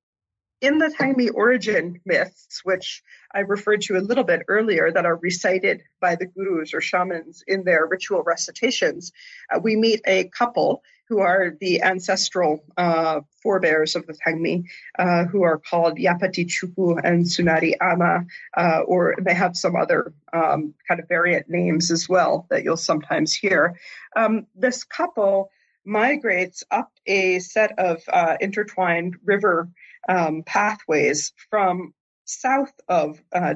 [0.61, 3.01] in the Tangmi origin myths, which
[3.33, 7.43] I referred to a little bit earlier, that are recited by the gurus or shamans
[7.47, 9.11] in their ritual recitations,
[9.53, 14.65] uh, we meet a couple who are the ancestral uh, forebears of the Tangmi,
[14.99, 20.13] uh, who are called Yapati Chuku and Sunari Ama, uh, or they have some other
[20.33, 23.75] um, kind of variant names as well that you'll sometimes hear.
[24.15, 25.49] Um, this couple
[25.83, 29.67] migrates up a set of uh, intertwined river
[30.09, 31.93] um, pathways from
[32.25, 33.53] south of uh,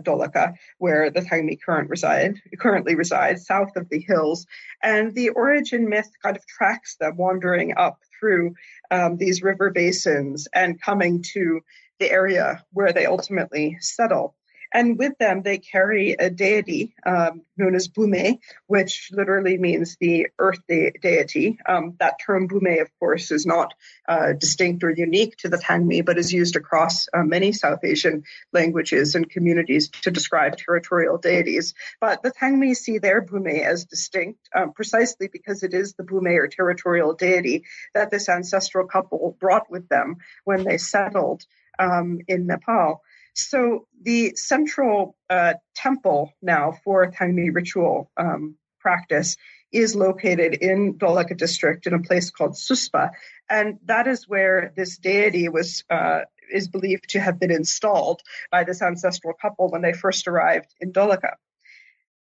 [0.78, 4.46] where the Tangmi current reside, currently resides, south of the hills.
[4.82, 8.56] And the origin myth kind of tracks them wandering up through
[8.90, 11.62] um, these river basins and coming to
[12.00, 14.36] the area where they ultimately settle.
[14.74, 20.28] And with them, they carry a deity um, known as Bume, which literally means the
[20.40, 21.60] earth de- deity.
[21.68, 23.76] Um, that term Bume, of course, is not
[24.08, 28.24] uh, distinct or unique to the Tangmi, but is used across uh, many South Asian
[28.52, 31.76] languages and communities to describe territorial deities.
[32.02, 36.36] But the Tangmi see their Bume as distinct um, precisely because it is the Bume
[36.36, 41.46] or territorial deity that this ancestral couple brought with them when they settled
[41.80, 43.04] um, in Nepal.
[43.34, 49.38] So the central uh, temple now for Tangmi ritual um, practice
[49.72, 53.12] is located in Dolakha district in a place called Suspa,
[53.50, 58.64] and that is where this deity was uh, is believed to have been installed by
[58.64, 61.34] this ancestral couple when they first arrived in Dolakha.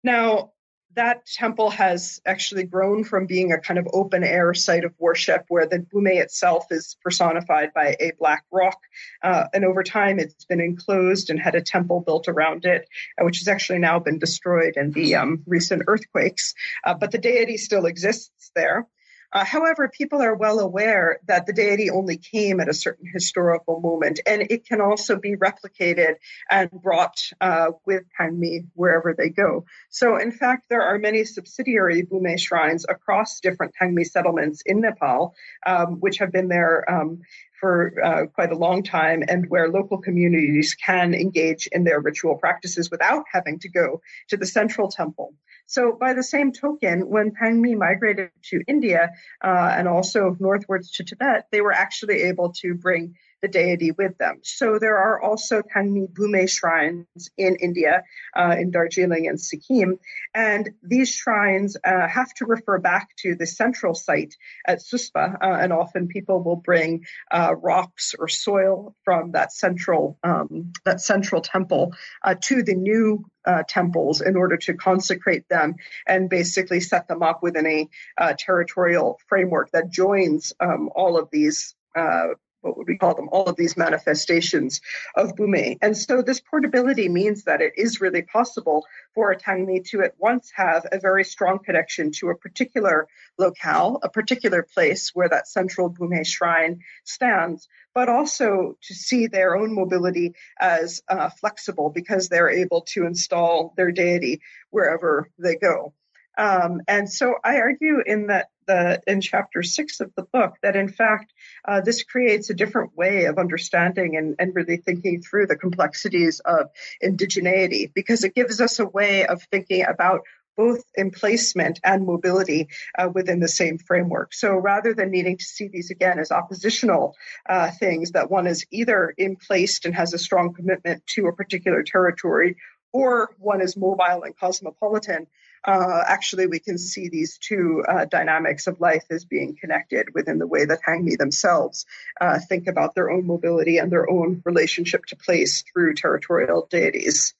[0.03, 0.53] Now,
[0.95, 5.45] that temple has actually grown from being a kind of open air site of worship
[5.47, 8.79] where the Bume itself is personified by a black rock.
[9.23, 12.87] Uh, and over time, it's been enclosed and had a temple built around it,
[13.19, 16.53] uh, which has actually now been destroyed in the um, recent earthquakes.
[16.83, 18.87] Uh, but the deity still exists there.
[19.33, 23.79] Uh, however, people are well aware that the deity only came at a certain historical
[23.79, 26.15] moment, and it can also be replicated
[26.49, 29.65] and brought uh, with Tangmi wherever they go.
[29.89, 35.33] So, in fact, there are many subsidiary Bume shrines across different Tangmi settlements in Nepal,
[35.65, 37.21] um, which have been there um,
[37.61, 42.35] for uh, quite a long time and where local communities can engage in their ritual
[42.35, 45.33] practices without having to go to the central temple.
[45.65, 49.11] So, by the same token, when Tangmi migrated to India
[49.43, 54.17] uh, and also northwards to Tibet, they were actually able to bring the deity with
[54.17, 54.39] them.
[54.43, 58.03] So there are also Tangmi Bume shrines in India,
[58.35, 59.99] uh, in Darjeeling and Sikkim,
[60.33, 65.57] and these shrines uh, have to refer back to the central site at Suspa, uh,
[65.61, 71.41] and often people will bring uh, rocks or soil from that central um, that central
[71.41, 75.75] temple uh, to the new uh, temples in order to consecrate them
[76.07, 81.29] and basically set them up within a uh, territorial framework that joins um, all of
[81.31, 82.27] these uh,
[82.61, 84.81] what would we call them, all of these manifestations
[85.15, 85.77] of Bume.
[85.81, 90.13] And so this portability means that it is really possible for a Tangmi to at
[90.17, 95.47] once have a very strong connection to a particular locale, a particular place where that
[95.47, 102.29] central Bume shrine stands, but also to see their own mobility as uh, flexible because
[102.29, 105.93] they're able to install their deity wherever they go.
[106.37, 110.75] Um, and so I argue in that the in chapter six of the book that
[110.75, 111.33] in fact
[111.67, 116.39] uh, this creates a different way of understanding and, and really thinking through the complexities
[116.41, 116.67] of
[117.03, 120.21] indigeneity because it gives us a way of thinking about
[120.57, 124.33] both emplacement and mobility uh, within the same framework.
[124.33, 127.15] So rather than needing to see these again as oppositional
[127.47, 131.83] uh, things, that one is either emplaced and has a strong commitment to a particular
[131.83, 132.57] territory,
[132.91, 135.27] or one is mobile and cosmopolitan,
[135.65, 140.39] uh, actually we can see these two uh, dynamics of life as being connected within
[140.39, 141.85] the way that Tangmi themselves
[142.19, 147.33] uh, think about their own mobility and their own relationship to place through territorial deities.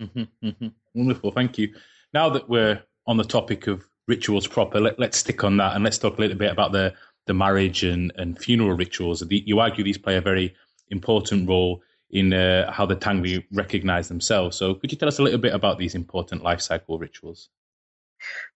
[0.00, 0.68] Mm-hmm, mm-hmm.
[0.94, 1.74] Wonderful, thank you.
[2.14, 5.84] Now that we're on the topic of rituals proper, let, us stick on that and
[5.84, 6.94] let's talk a little bit about the
[7.26, 9.22] the marriage and, and funeral rituals.
[9.28, 10.54] You argue these play a very
[10.90, 14.56] important role in uh, how the Tangmi recognize themselves.
[14.56, 17.48] So, could you tell us a little bit about these important life cycle rituals?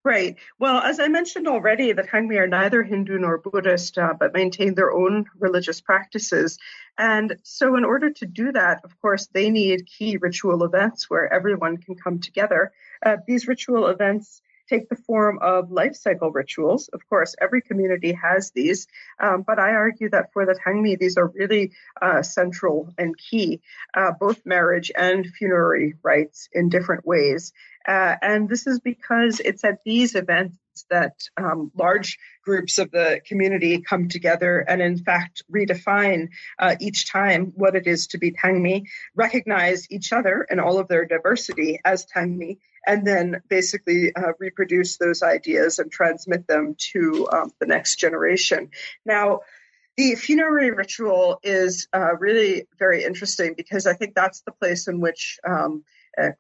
[0.03, 0.37] Right.
[0.59, 4.75] Well, as I mentioned already, the Tangmi are neither Hindu nor Buddhist, uh, but maintain
[4.75, 6.59] their own religious practices.
[6.97, 11.31] And so, in order to do that, of course, they need key ritual events where
[11.33, 12.73] everyone can come together.
[13.05, 14.41] Uh, these ritual events
[14.71, 16.89] take the form of life cycle rituals.
[16.89, 18.87] Of course, every community has these,
[19.18, 23.61] um, but I argue that for the Tangmi, these are really uh, central and key,
[23.95, 27.53] uh, both marriage and funerary rites in different ways.
[27.87, 30.57] Uh, and this is because it's at these events
[30.91, 37.11] that um, large groups of the community come together and, in fact, redefine uh, each
[37.11, 41.81] time what it is to be Tangmi, recognize each other and all of their diversity
[41.85, 47.66] as Tangmi, and then basically uh, reproduce those ideas and transmit them to um, the
[47.66, 48.70] next generation.
[49.05, 49.41] Now,
[49.97, 55.01] the funerary ritual is uh, really very interesting because I think that's the place in
[55.01, 55.85] which um,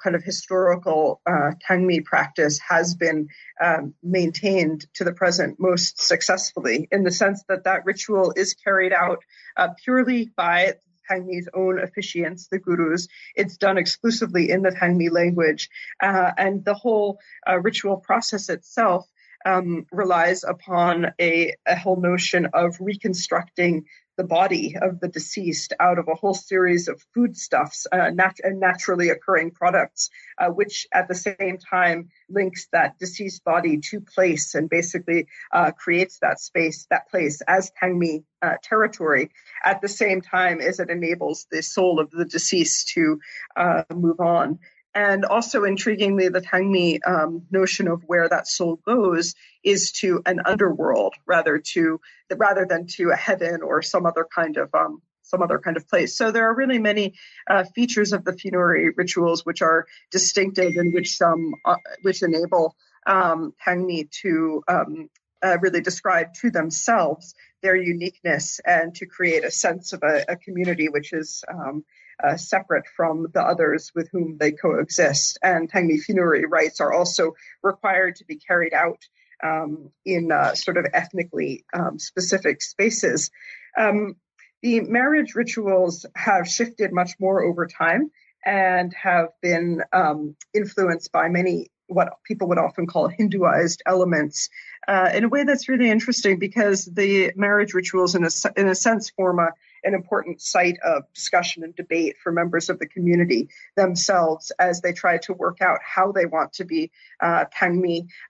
[0.02, 3.28] kind of historical uh, Tangmi practice has been
[3.60, 8.92] um, maintained to the present most successfully in the sense that that ritual is carried
[8.92, 9.22] out
[9.56, 10.74] uh, purely by
[11.10, 13.08] Tangmi's own officiants, the gurus.
[13.34, 15.68] It's done exclusively in the Tangmi language,
[16.02, 19.06] uh, and the whole uh, ritual process itself
[19.44, 23.86] um, relies upon a, a, whole notion of reconstructing
[24.20, 28.60] the body of the deceased out of a whole series of foodstuffs uh, nat- and
[28.60, 34.54] naturally occurring products, uh, which at the same time links that deceased body to place
[34.54, 39.30] and basically uh, creates that space, that place as Tangmi uh, territory,
[39.64, 43.18] at the same time as it enables the soul of the deceased to
[43.56, 44.58] uh, move on.
[44.94, 50.40] And also intriguingly, the Tangmi um, notion of where that soul goes is to an
[50.44, 52.00] underworld rather to
[52.36, 55.88] rather than to a heaven or some other kind of um, some other kind of
[55.88, 56.16] place.
[56.16, 57.14] So there are really many
[57.48, 62.74] uh, features of the funerary rituals which are distinctive and which some uh, which enable
[63.06, 65.08] um, Tangmi to um,
[65.42, 70.36] uh, really describe to themselves their uniqueness and to create a sense of a, a
[70.36, 71.84] community which is um,
[72.22, 75.38] uh, separate from the others with whom they coexist.
[75.42, 78.98] And Tangmi funerary rites are also required to be carried out
[79.42, 83.30] um, in uh, sort of ethnically um, specific spaces.
[83.76, 84.16] Um,
[84.62, 88.10] the marriage rituals have shifted much more over time
[88.44, 94.48] and have been um, influenced by many what people would often call Hinduized elements
[94.86, 98.74] uh, in a way that's really interesting because the marriage rituals, in a, in a
[98.74, 99.50] sense, form a
[99.84, 104.92] an important site of discussion and debate for members of the community themselves as they
[104.92, 107.44] try to work out how they want to be uh,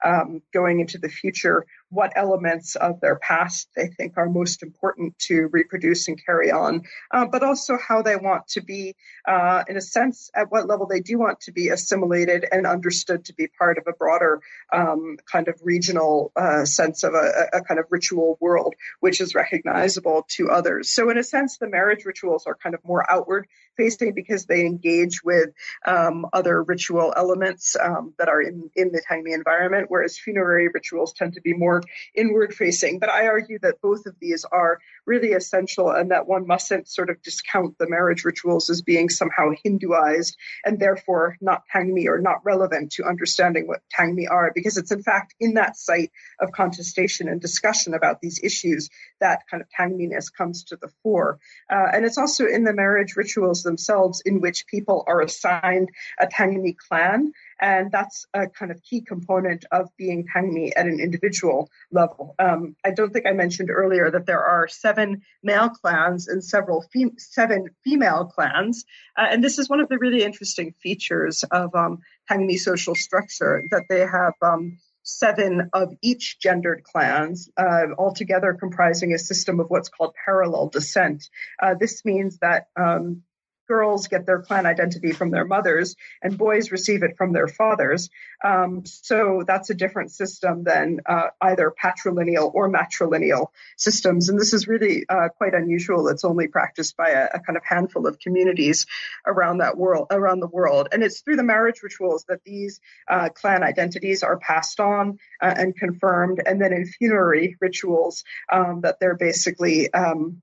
[0.05, 5.18] um, going into the future what elements of their past they think are most important
[5.18, 8.95] to reproduce and carry on, uh, but also how they want to be,
[9.26, 13.24] uh, in a sense, at what level they do want to be assimilated and understood
[13.24, 14.41] to be part of a broader
[14.72, 19.34] um, kind of regional uh, sense of a, a, kind of ritual world, which is
[19.34, 20.91] recognizable to others.
[20.91, 23.47] So, in a sense, the marriage rituals are kind of more outward
[23.80, 25.48] facing because they engage with
[25.86, 31.14] um, other ritual elements um, that are in, in the Tangmi environment, whereas funerary rituals
[31.14, 31.82] tend to be more
[32.14, 32.98] inward facing.
[32.98, 34.80] But I argue that both of these are
[35.11, 39.50] really essential and that one mustn't sort of discount the marriage rituals as being somehow
[39.64, 44.92] Hinduized and therefore not Tangmi or not relevant to understanding what Tangmi are, because it's
[44.92, 48.88] in fact in that site of contestation and discussion about these issues
[49.20, 51.40] that kind of Tangminess comes to the fore.
[51.68, 55.90] Uh, and it's also in the marriage rituals themselves in which people are assigned
[56.20, 60.98] a Tangmi clan and that's a kind of key component of being Tangmi at an
[61.00, 62.34] individual level.
[62.38, 66.82] Um, I don't think I mentioned earlier that there are seven male clans and several
[66.92, 68.84] fem- seven female clans.
[69.16, 71.98] Uh, and this is one of the really interesting features of um,
[72.30, 74.34] Tangmi social structure that they have.
[74.42, 80.68] Um, seven of each gendered clans, uh, altogether comprising a system of what's called parallel
[80.68, 81.28] descent.
[81.61, 83.22] Uh, this means that um,
[83.70, 88.10] girls get their clan identity from their mothers and boys receive it from their fathers.
[88.44, 93.46] Um, so that's a different system than uh, either patrilineal or matrilineal
[93.76, 94.28] systems.
[94.28, 96.08] And this is really uh, quite unusual.
[96.08, 98.86] It's only practiced by a, a, kind of handful of communities
[99.24, 100.88] around that world, around the world.
[100.90, 105.54] And it's through the marriage rituals that these uh, clan identities are passed on uh,
[105.56, 106.42] and confirmed.
[106.44, 110.42] And then in funerary rituals um, that they're basically um,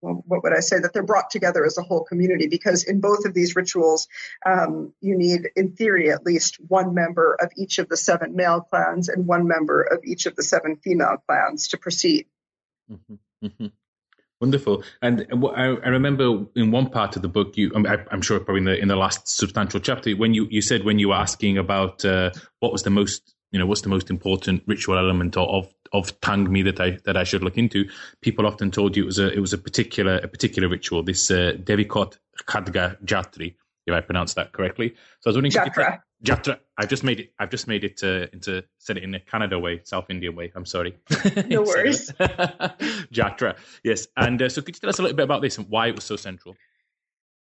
[0.00, 3.00] well, what would I say, that they're brought together as a whole community because in
[3.00, 4.08] both of these rituals,
[4.46, 8.60] um, you need, in theory, at least one member of each of the seven male
[8.60, 12.26] clans and one member of each of the seven female clans to proceed.
[12.90, 13.46] Mm-hmm.
[13.46, 13.66] Mm-hmm.
[14.40, 14.84] Wonderful.
[15.02, 18.60] And I, I, remember in one part of the book, you, I, am sure probably
[18.60, 21.58] in the, in the last substantial chapter, when you, you said when you were asking
[21.58, 22.30] about uh,
[22.60, 26.64] what was the most you know what's the most important ritual element of of Tangmi
[26.64, 27.88] that I that I should look into.
[28.20, 31.02] People often told you it was a it was a particular a particular ritual.
[31.02, 33.54] This uh, Devikot Khadga Jatri,
[33.86, 34.94] if I pronounced that correctly.
[35.20, 36.00] So I was wondering, Jatra.
[36.24, 37.32] Jatra, I've just made it.
[37.38, 40.52] I've just made it uh, into said it in a Kannada way, South Indian way.
[40.54, 40.96] I'm sorry.
[41.46, 42.10] No worries.
[43.12, 44.08] Jatra, yes.
[44.16, 45.94] And uh, so, could you tell us a little bit about this and why it
[45.94, 46.56] was so central?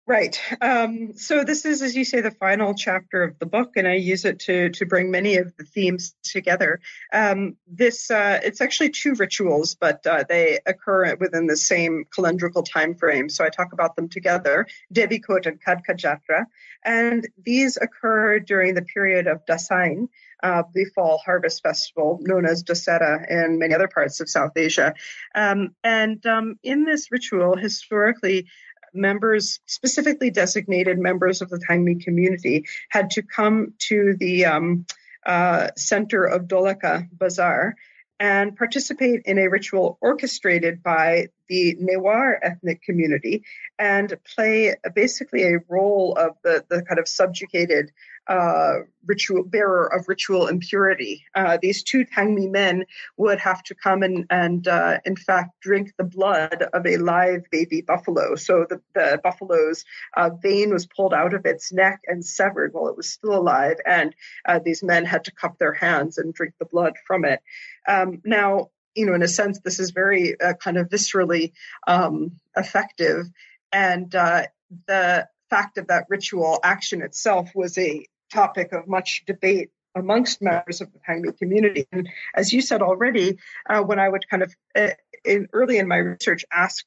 [0.10, 0.42] Right.
[0.60, 3.94] Um, so this is, as you say, the final chapter of the book, and I
[3.94, 6.80] use it to to bring many of the themes together.
[7.14, 12.66] Um, this uh, it's actually two rituals, but uh, they occur within the same calendrical
[12.68, 13.30] time frame.
[13.30, 16.46] So I talk about them together, Devikot and Khadga Jatra,
[16.84, 20.08] and these occur during the period of Dasain,
[20.42, 24.96] uh, the fall harvest festival known as Dussehra in many other parts of South Asia.
[25.36, 28.48] Um, and um, in this ritual, historically,
[28.94, 34.86] members, specifically designated members of the Thangmi community, had to come to the um,
[35.26, 37.76] uh, center of Dolakha Bazaar
[38.20, 43.44] and participate in a ritual orchestrated by the Newar ethnic community
[43.78, 47.92] and play basically a role of the, the kind of subjugated
[48.30, 51.26] uh, ritual bearer of ritual impurity.
[51.34, 52.86] Uh, these two Tangmi men
[53.18, 57.44] would have to come and, and uh, in fact, drink the blood of a live
[57.50, 58.36] baby buffalo.
[58.36, 59.84] So the, the buffalo's
[60.16, 63.78] uh, vein was pulled out of its neck and severed while it was still alive,
[63.84, 64.14] and
[64.48, 67.42] uh, these men had to cup their hands and drink the blood from it.
[67.88, 71.54] Um, now, you know, in a sense, this is very uh, kind of viscerally
[71.88, 73.26] um, effective,
[73.72, 80.42] and the fact of that ritual action itself was a topic of much debate amongst
[80.42, 81.88] members of the Thangmi community.
[81.92, 84.90] And as you said already, uh, when I would kind of uh,
[85.26, 86.86] in, early in my research ask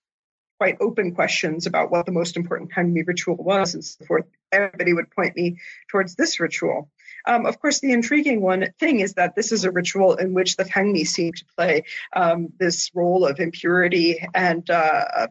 [0.59, 4.93] quite open questions about what the most important Thangmi ritual was and so forth, everybody
[4.93, 6.88] would point me towards this ritual.
[7.26, 10.57] Um, of course, the intriguing one thing is that this is a ritual in which
[10.57, 15.26] the Thangmi seem to play um, this role of impurity and uh,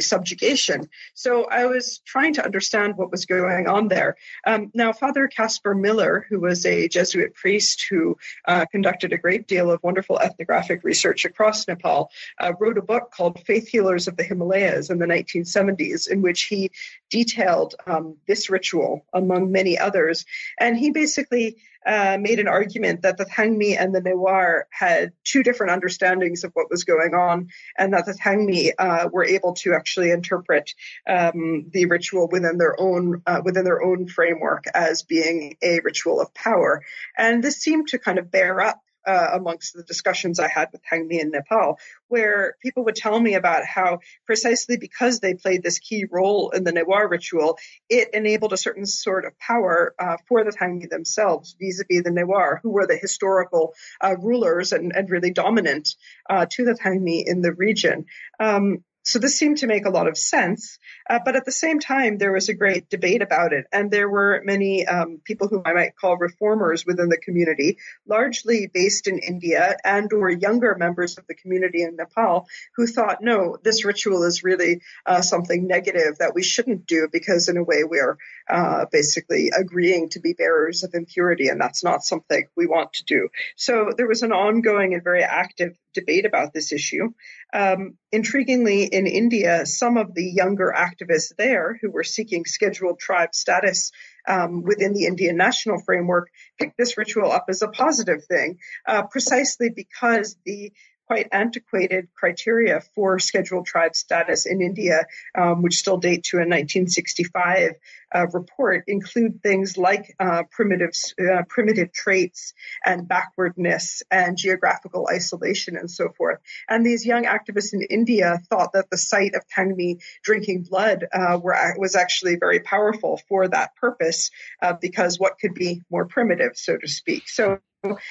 [0.00, 0.88] subjugation.
[1.14, 4.16] So I was trying to understand what was going on there.
[4.46, 8.16] Um, now, Father Casper Miller, who was a Jesuit priest who
[8.46, 13.12] uh, conducted a great deal of wonderful ethnographic research across Nepal, uh, wrote a book
[13.16, 16.70] called Faith Healers of the Himalayas in the 1970s, in which he
[17.10, 20.26] detailed um, this ritual among many others.
[20.58, 21.56] And he basically
[21.86, 26.50] uh, made an argument that the Tangmi and the Newar had two different understandings of
[26.54, 30.74] what was going on, and that the Tangmi uh, were able to actually interpret
[31.06, 36.20] um, the ritual within their own uh, within their own framework as being a ritual
[36.20, 36.82] of power.
[37.16, 40.82] And this seemed to kind of bear up uh, amongst the discussions I had with
[40.90, 41.78] Thangmi in Nepal,
[42.08, 46.64] where people would tell me about how precisely because they played this key role in
[46.64, 51.56] the Newar ritual, it enabled a certain sort of power uh, for the Thangmi themselves
[51.58, 55.94] vis-a-vis the Newar, who were the historical uh, rulers and, and, really dominant
[56.28, 58.06] uh, to the Thangmi in the region.
[58.40, 60.80] Um, so this seemed to make a lot of sense.
[61.08, 63.64] Uh, but at the same time, there was a great debate about it.
[63.72, 67.78] And there were many um, people who I might call reformers within the community,
[68.08, 73.22] largely based in India and or younger members of the community in Nepal who thought,
[73.22, 77.62] no, this ritual is really uh, something negative that we shouldn't do because in a
[77.62, 78.18] way we're
[78.50, 81.46] uh, basically agreeing to be bearers of impurity.
[81.46, 83.28] And that's not something we want to do.
[83.54, 87.12] So there was an ongoing and very active debate about this issue.
[87.52, 93.34] Um, intriguingly, in India, some of the younger activists there who were seeking scheduled tribe
[93.34, 93.92] status
[94.26, 99.02] um, within the Indian national framework picked this ritual up as a positive thing, uh,
[99.02, 100.72] precisely because the
[101.06, 106.40] quite antiquated criteria for scheduled tribe status in India, um, which still date to a
[106.40, 107.72] 1965
[108.14, 112.54] uh, report, include things like uh, primitive uh, primitive traits
[112.84, 116.38] and backwardness and geographical isolation and so forth.
[116.68, 121.38] And these young activists in India thought that the sight of Thangmi drinking blood uh,
[121.42, 124.30] were, was actually very powerful for that purpose,
[124.62, 127.28] uh, because what could be more primitive, so to speak.
[127.28, 127.58] So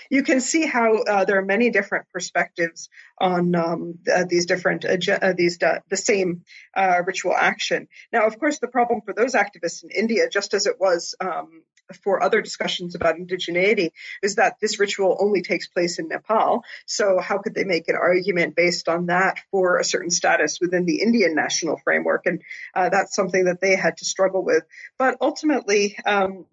[0.09, 2.89] you can see how uh, there are many different perspectives
[3.19, 6.43] on um, uh, these different uh, these uh, the same
[6.75, 7.87] uh, ritual action.
[8.11, 11.63] Now, of course, the problem for those activists in India, just as it was um,
[12.03, 13.91] for other discussions about indigeneity,
[14.23, 16.63] is that this ritual only takes place in Nepal.
[16.85, 20.85] So, how could they make an argument based on that for a certain status within
[20.85, 22.25] the Indian national framework?
[22.25, 22.41] And
[22.73, 24.63] uh, that's something that they had to struggle with.
[24.97, 25.97] But ultimately.
[26.05, 26.45] Um,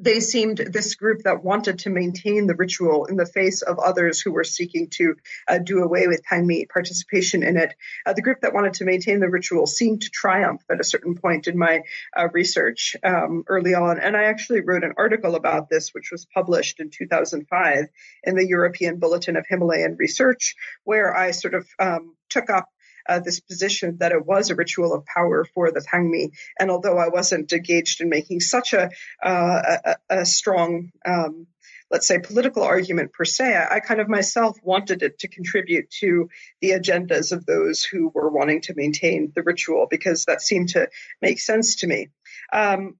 [0.00, 4.20] they seemed this group that wanted to maintain the ritual in the face of others
[4.20, 5.14] who were seeking to
[5.46, 7.74] uh, do away with Thangmi participation in it.
[8.06, 11.14] Uh, the group that wanted to maintain the ritual seemed to triumph at a certain
[11.14, 11.82] point in my
[12.16, 14.00] uh, research um, early on.
[14.00, 17.86] And I actually wrote an article about this, which was published in 2005
[18.24, 22.70] in the European Bulletin of Himalayan Research, where I sort of um, took up
[23.10, 26.30] uh, this position that it was a ritual of power for the Tangmi.
[26.58, 28.90] And although I wasn't engaged in making such a,
[29.22, 31.46] uh, a, a, strong um,
[31.90, 33.66] let's say, political argument per se.
[33.68, 36.30] I kind of myself wanted it to contribute to
[36.60, 40.88] the agendas of those who were wanting to maintain the ritual because that seemed to
[41.20, 42.10] make sense to me.
[42.52, 42.96] Um,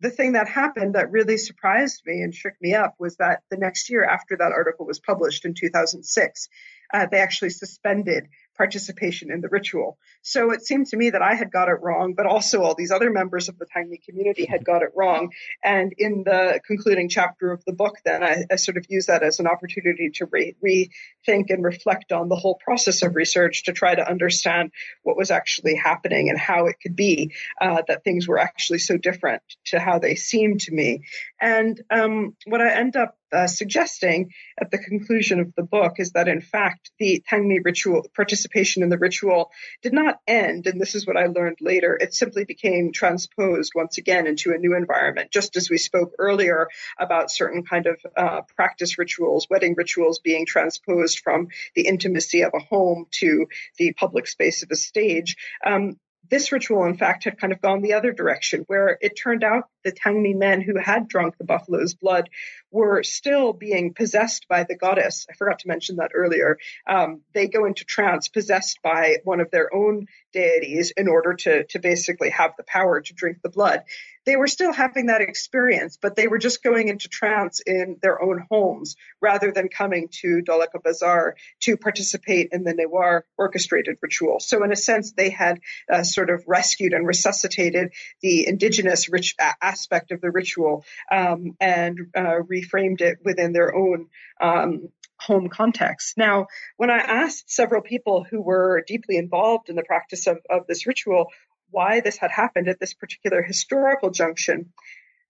[0.00, 3.56] the thing that happened that really surprised me and shook me up was that the
[3.56, 6.48] next year after that article was published in 2006,
[6.92, 9.98] uh, they actually suspended participation in the ritual.
[10.22, 12.90] So it seemed to me that I had got it wrong, but also all these
[12.90, 15.32] other members of the Tangmi community had got it wrong.
[15.62, 19.22] And in the concluding chapter of the book, then I, I sort of use that
[19.22, 23.72] as an opportunity to re- rethink and reflect on the whole process of research to
[23.72, 24.70] try to understand
[25.02, 28.96] what was actually happening and how it could be uh, that things were actually so
[28.96, 31.04] different to how they seemed to me.
[31.40, 36.12] And um, what I end up uh, suggesting at the conclusion of the book is
[36.12, 39.50] that in fact the Tangmi ritual participation in the ritual
[39.82, 41.98] did not end, and this is what I learned later.
[42.00, 46.68] It simply became transposed once again into a new environment, just as we spoke earlier
[46.98, 52.52] about certain kind of uh, practice rituals, wedding rituals being transposed from the intimacy of
[52.54, 53.46] a home to
[53.78, 55.36] the public space of a stage.
[55.66, 55.98] Um,
[56.30, 59.68] this ritual, in fact, had kind of gone the other direction, where it turned out
[59.84, 62.30] the Tangmi men who had drunk the buffalo's blood
[62.70, 65.26] were still being possessed by the goddess.
[65.30, 66.58] I forgot to mention that earlier.
[66.88, 71.64] Um, they go into trance possessed by one of their own deities in order to,
[71.64, 73.82] to basically have the power to drink the blood.
[74.26, 78.22] They were still having that experience, but they were just going into trance in their
[78.22, 84.40] own homes rather than coming to Dolakha Bazaar to participate in the Newar orchestrated ritual.
[84.40, 85.60] So, in a sense, they had
[85.92, 91.98] uh, sort of rescued and resuscitated the indigenous rich aspect of the ritual um, and
[92.16, 94.06] uh, reframed it within their own
[94.40, 96.16] um, home context.
[96.16, 96.46] Now,
[96.76, 100.86] when I asked several people who were deeply involved in the practice of, of this
[100.86, 101.28] ritual
[101.74, 104.72] why this had happened at this particular historical junction,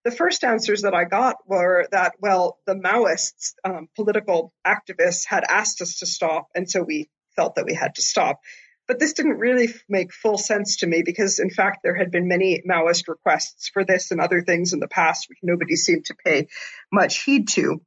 [0.04, 5.44] the first answers that I got were that, well, the Maoists, um, political activists, had
[5.48, 8.40] asked us to stop, and so we felt that we had to stop.
[8.86, 12.28] But this didn't really make full sense to me because, in fact, there had been
[12.28, 16.14] many Maoist requests for this and other things in the past, which nobody seemed to
[16.22, 16.48] pay
[16.92, 17.80] much heed to.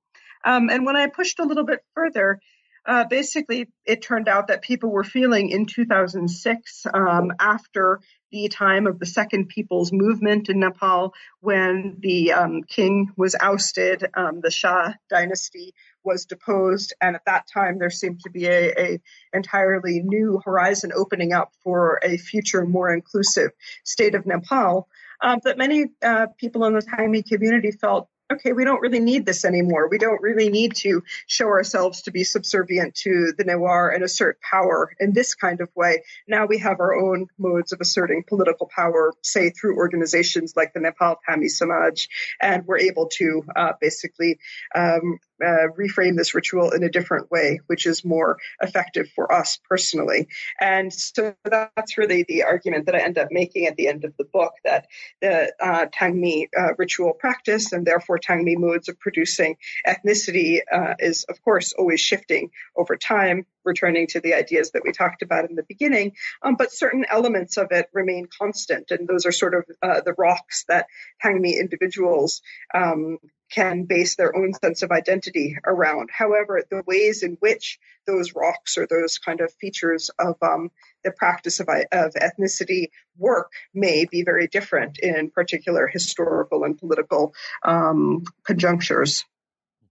[0.43, 2.39] Um, and when I pushed a little bit further,
[2.87, 7.99] uh, basically, it turned out that people were feeling in 2006, um, after
[8.31, 14.05] the time of the Second People's Movement in Nepal, when the um, king was ousted,
[14.15, 15.73] um, the Shah dynasty
[16.03, 18.99] was deposed, and at that time there seemed to be a, a
[19.33, 23.51] entirely new horizon opening up for a future, more inclusive
[23.83, 24.87] state of Nepal.
[25.21, 29.25] Um, but many uh, people in the Tangmi community felt okay, we don't really need
[29.25, 29.87] this anymore.
[29.89, 34.39] We don't really need to show ourselves to be subservient to the Newar and assert
[34.41, 36.03] power in this kind of way.
[36.27, 40.79] Now we have our own modes of asserting political power, say through organizations like the
[40.79, 42.07] Nepal Tangmi Samaj,
[42.41, 44.39] and we're able to uh, basically
[44.75, 49.59] um, uh, reframe this ritual in a different way, which is more effective for us
[49.69, 50.27] personally.
[50.59, 54.15] And so that's really the argument that I end up making at the end of
[54.17, 54.87] the book that
[55.21, 61.25] the uh, Tangmi uh, ritual practice and therefore Tangmi modes of producing ethnicity uh, is,
[61.25, 65.55] of course, always shifting over time, returning to the ideas that we talked about in
[65.55, 66.13] the beginning.
[66.41, 70.13] Um, but certain elements of it remain constant, and those are sort of uh, the
[70.17, 70.87] rocks that
[71.23, 72.41] Tangmi individuals
[72.73, 73.17] um,
[73.49, 76.09] can base their own sense of identity around.
[76.11, 80.71] However, the ways in which those rocks or those kind of features of um,
[81.03, 87.33] the practice of, of ethnicity work may be very different in particular historical and political
[87.63, 89.25] um, conjunctures.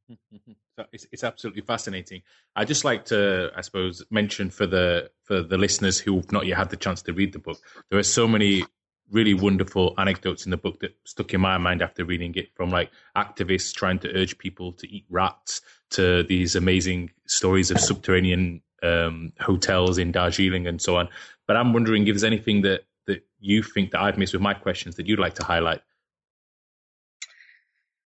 [0.92, 2.20] It's, it's, absolutely fascinating.
[2.54, 6.58] I just like to, I suppose, mention for the for the listeners who've not yet
[6.58, 7.58] had the chance to read the book.
[7.88, 8.64] There are so many
[9.10, 12.70] really wonderful anecdotes in the book that stuck in my mind after reading it from
[12.70, 18.60] like activists trying to urge people to eat rats to these amazing stories of subterranean
[18.82, 21.08] um, hotels in Darjeeling and so on.
[21.46, 24.54] But I'm wondering if there's anything that, that you think that I've missed with my
[24.54, 25.80] questions that you'd like to highlight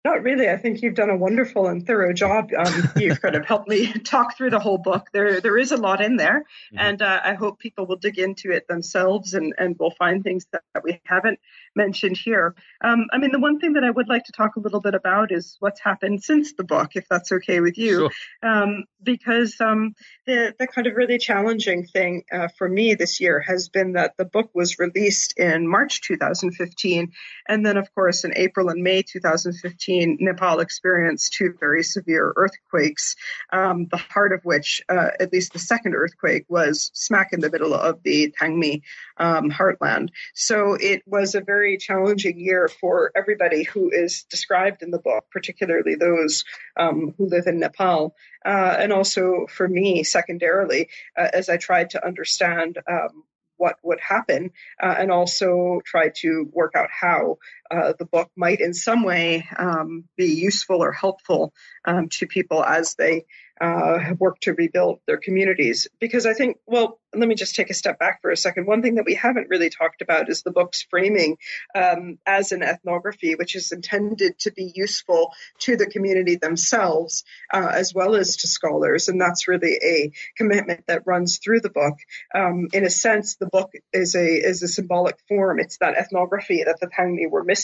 [0.07, 0.49] not really.
[0.49, 2.51] I think you've done a wonderful and thorough job.
[2.57, 5.09] Um, you've kind of helped me talk through the whole book.
[5.11, 6.79] There, there is a lot in there, mm-hmm.
[6.79, 10.47] and uh, I hope people will dig into it themselves and and will find things
[10.53, 11.39] that, that we haven't
[11.77, 12.55] mentioned here.
[12.83, 14.95] Um, I mean, the one thing that I would like to talk a little bit
[14.95, 18.09] about is what's happened since the book, if that's okay with you,
[18.43, 18.51] sure.
[18.51, 19.93] um, because um,
[20.25, 24.17] the the kind of really challenging thing uh, for me this year has been that
[24.17, 27.13] the book was released in March 2015,
[27.47, 33.15] and then of course in April and May 2015 Nepal experienced two very severe earthquakes,
[33.53, 37.51] um, the heart of which, uh, at least the second earthquake, was smack in the
[37.51, 38.81] middle of the Tangmi
[39.17, 40.09] um, heartland.
[40.33, 45.25] So it was a very challenging year for everybody who is described in the book,
[45.29, 46.45] particularly those
[46.79, 48.15] um, who live in Nepal.
[48.45, 50.87] Uh, and also for me, secondarily,
[51.17, 53.23] uh, as I tried to understand um,
[53.57, 54.51] what would happen
[54.81, 57.37] uh, and also try to work out how
[57.69, 61.53] uh, the book might in some way um, be useful or helpful
[61.85, 63.25] um, to people as they
[63.59, 65.87] uh, work to rebuild their communities.
[65.99, 68.67] Because I think, well, let me just take a step back for a second.
[68.67, 71.37] One thing that we haven't really talked about is the book's framing
[71.73, 77.69] um, as an ethnography, which is intended to be useful to the community themselves uh,
[77.71, 79.07] as well as to scholars.
[79.07, 81.95] And that's really a commitment that runs through the book.
[82.35, 85.59] Um, in a sense, the book is a is a symbolic form.
[85.59, 87.56] It's that ethnography that the Thangmi were missing,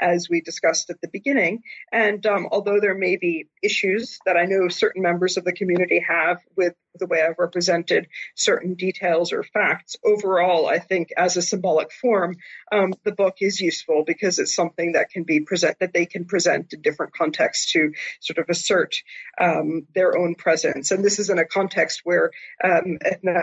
[0.00, 1.62] as we discussed at the beginning.
[1.90, 6.04] And um, although there may be issues that I know certain members of the community
[6.06, 9.96] have with the way I've represented certain details or facts.
[10.04, 12.36] Overall, I think as a symbolic form,
[12.70, 16.24] um, the book is useful because it's something that can be present that they can
[16.24, 18.96] present in different contexts to sort of assert
[19.40, 20.90] um, their own presence.
[20.90, 22.30] And this is in a context where
[22.62, 22.98] um,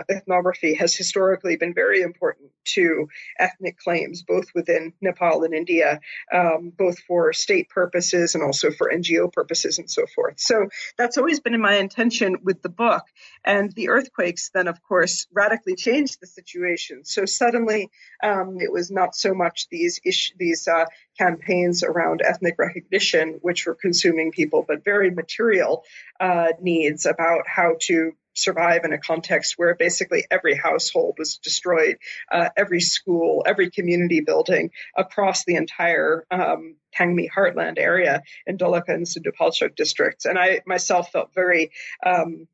[0.08, 6.00] ethnography has historically been very important to ethnic claims, both within Nepal and India,
[6.32, 10.38] um, both for state purposes and also for NGO purposes and so forth.
[10.38, 13.04] So that's always been my intention with the book
[13.44, 17.04] and the earthquakes then, of course, radically changed the situation.
[17.04, 17.88] So suddenly,
[18.22, 20.86] um, it was not so much these ish- these uh,
[21.18, 25.84] campaigns around ethnic recognition, which were consuming people, but very material
[26.18, 31.96] uh, needs about how to survive in a context where basically every household was destroyed,
[32.30, 38.88] uh, every school, every community building across the entire um, Thangmi heartland area in Dolakha
[38.88, 40.24] and Sindhupalchok districts.
[40.24, 41.70] And I myself felt very
[42.04, 42.46] um,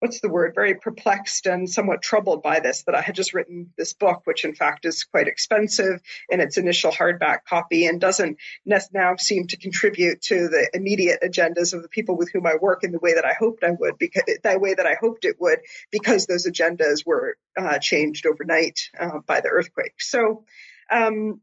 [0.00, 3.72] what's the word, very perplexed and somewhat troubled by this, that I had just written
[3.76, 8.38] this book, which in fact is quite expensive in its initial hardback copy and doesn't
[8.64, 12.84] now seem to contribute to the immediate agendas of the people with whom I work
[12.84, 15.40] in the way that I hoped I would, because that way that I hoped it
[15.40, 20.00] would, because those agendas were uh, changed overnight uh, by the earthquake.
[20.00, 20.44] So,
[20.90, 21.40] um,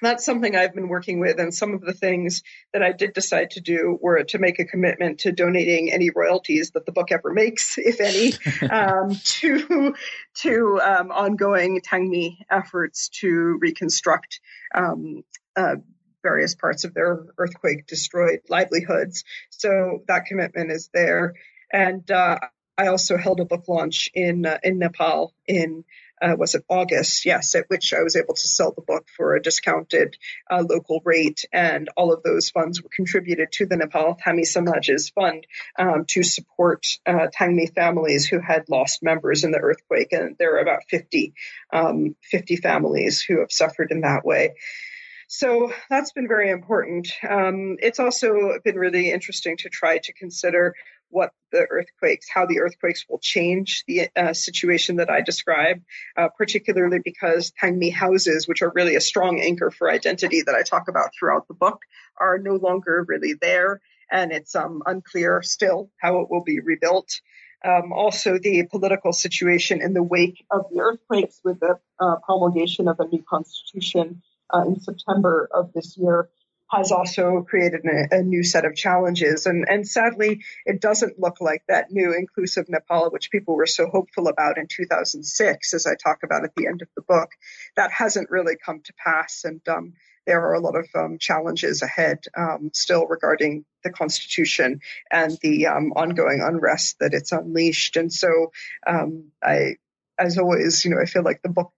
[0.00, 1.38] that's something I've been working with.
[1.38, 2.42] And some of the things
[2.72, 6.72] that I did decide to do were to make a commitment to donating any royalties
[6.72, 8.34] that the book ever makes, if any,
[8.70, 9.94] um, to
[10.42, 14.40] to um, ongoing Tangmi efforts to reconstruct
[14.74, 15.22] um,
[15.56, 15.76] uh,
[16.22, 19.24] various parts of their earthquake destroyed livelihoods.
[19.50, 21.34] So that commitment is there.
[21.72, 22.38] And uh,
[22.76, 25.84] I also held a book launch in uh, in Nepal in
[26.24, 27.26] uh, was it August?
[27.26, 30.16] Yes, at which I was able to sell the book for a discounted
[30.50, 35.10] uh, local rate, and all of those funds were contributed to the Nepal Thangmi Samaj's
[35.10, 35.46] fund
[35.78, 40.56] um, to support uh, Thangmi families who had lost members in the earthquake, and there
[40.56, 41.34] are about 50,
[41.72, 44.54] um, 50 families who have suffered in that way.
[45.26, 47.08] So that's been very important.
[47.28, 50.74] Um, it's also been really interesting to try to consider
[51.14, 55.84] what the earthquakes, how the earthquakes will change the uh, situation that I described,
[56.16, 60.62] uh, particularly because Tangmi houses, which are really a strong anchor for identity that I
[60.62, 61.78] talk about throughout the book,
[62.16, 63.80] are no longer really there.
[64.10, 67.20] And it's um, unclear still how it will be rebuilt.
[67.64, 72.88] Um, also, the political situation in the wake of the earthquakes with the uh, promulgation
[72.88, 74.20] of a new constitution
[74.52, 76.28] uh, in September of this year
[76.76, 79.46] has also created a, a, new set of challenges.
[79.46, 83.88] And, and sadly, it doesn't look like that new inclusive Nepal, which people were so
[83.88, 87.30] hopeful about in 2006, as I talk about at the end of the book,
[87.76, 89.44] that hasn't really come to pass.
[89.44, 89.94] And um,
[90.26, 95.66] there are a lot of um, challenges ahead um, still regarding the Constitution and the
[95.66, 97.96] um, ongoing unrest that it's unleashed.
[97.96, 98.52] And so
[98.86, 99.76] um, I,
[100.18, 101.72] as always, you know, I feel like the book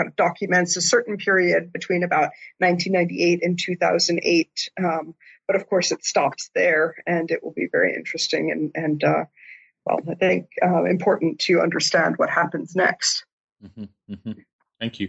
[0.00, 4.70] kind of documents a certain period between about 1998 and 2008.
[4.82, 5.14] Um,
[5.46, 9.24] but of course, it stops there, and it will be very interesting and, and uh,
[9.84, 13.24] well, I think uh, important to understand what happens next.
[13.64, 14.32] Mm-hmm, mm-hmm.
[14.78, 15.08] Thank you.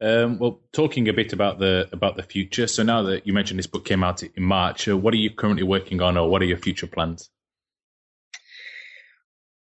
[0.00, 2.66] Um, well, talking a bit about the about the future.
[2.66, 5.30] So now that you mentioned this book came out in March, uh, what are you
[5.30, 7.30] currently working on, or what are your future plans?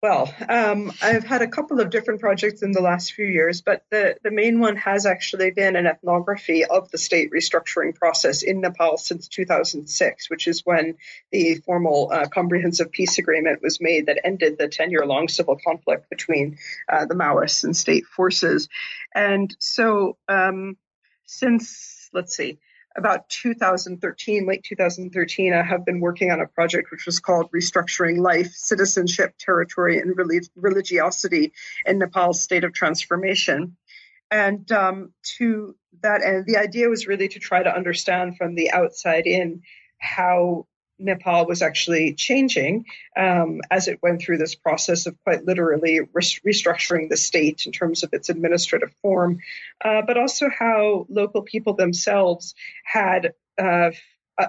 [0.02, 3.84] Well, um, I've had a couple of different projects in the last few years, but
[3.92, 8.62] the, the main one has actually been an ethnography of the state restructuring process in
[8.62, 10.96] Nepal since 2006, which is when
[11.34, 15.58] the formal uh, comprehensive peace agreement was made that ended the 10 year long civil
[15.58, 18.70] conflict between uh, the Maoists and state forces.
[19.14, 20.78] And so, um,
[21.26, 22.60] since, let's see,
[22.96, 28.20] about 2013, late 2013, I have been working on a project which was called Restructuring
[28.20, 30.16] Life, Citizenship, Territory, and
[30.56, 31.54] Religiosity
[31.86, 33.78] in Nepal's State of Transformation.
[34.32, 38.72] And um, to that end, the idea was really to try to understand from the
[38.72, 39.62] outside in
[39.98, 40.68] how
[41.00, 42.86] Nepal was actually changing
[43.18, 48.04] um, as it went through this process of quite literally restructuring the state in terms
[48.04, 49.40] of its administrative form,
[49.84, 53.92] uh, but also how local people themselves had uh,
[54.40, 54.48] uh,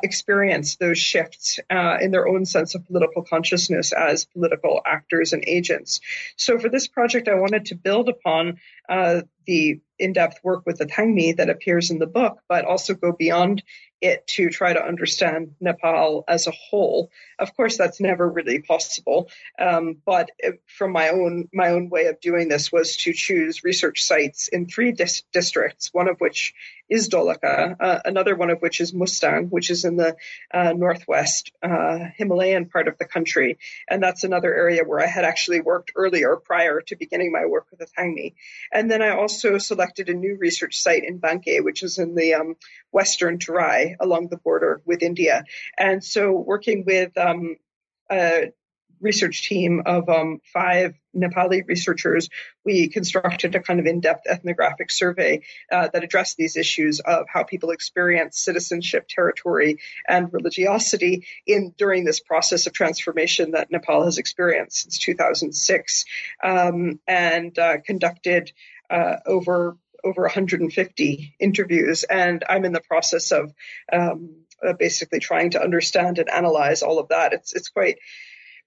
[0.78, 6.00] those shifts uh, in their own sense of political consciousness as political actors and agents.
[6.36, 10.86] So for this project, I wanted to build upon uh, the in-depth work with the
[10.86, 13.62] Thangmi that appears in the book, but also go beyond
[14.00, 17.10] it to try to understand Nepal as a whole.
[17.38, 19.30] Of course, that's never really possible.
[19.58, 20.30] Um, but
[20.66, 24.66] from my own my own way of doing this was to choose research sites in
[24.66, 26.54] three dis- districts, one of which
[26.90, 30.16] is Dolakha, uh, another one of which is Mustang, which is in the
[30.52, 33.58] uh, northwest uh, Himalayan part of the country.
[33.88, 37.66] And that's another area where I had actually worked earlier prior to beginning my work
[37.70, 38.34] with Thangmi.
[38.72, 42.34] And then I also selected a new research site in Banke, which is in the
[42.34, 42.56] um,
[42.90, 45.44] western Terai along the border with India.
[45.76, 47.56] And so working with um,
[48.10, 48.52] a
[49.00, 52.28] research team of um, five Nepali researchers,
[52.64, 57.42] we constructed a kind of in-depth ethnographic survey uh, that addressed these issues of how
[57.42, 64.18] people experience citizenship, territory, and religiosity in during this process of transformation that Nepal has
[64.18, 66.04] experienced since 2006,
[66.42, 68.52] um, and uh, conducted
[68.90, 73.52] uh, over over 150 interviews, and I'm in the process of
[73.92, 77.32] um, uh, basically trying to understand and analyze all of that.
[77.32, 77.98] It's it's quite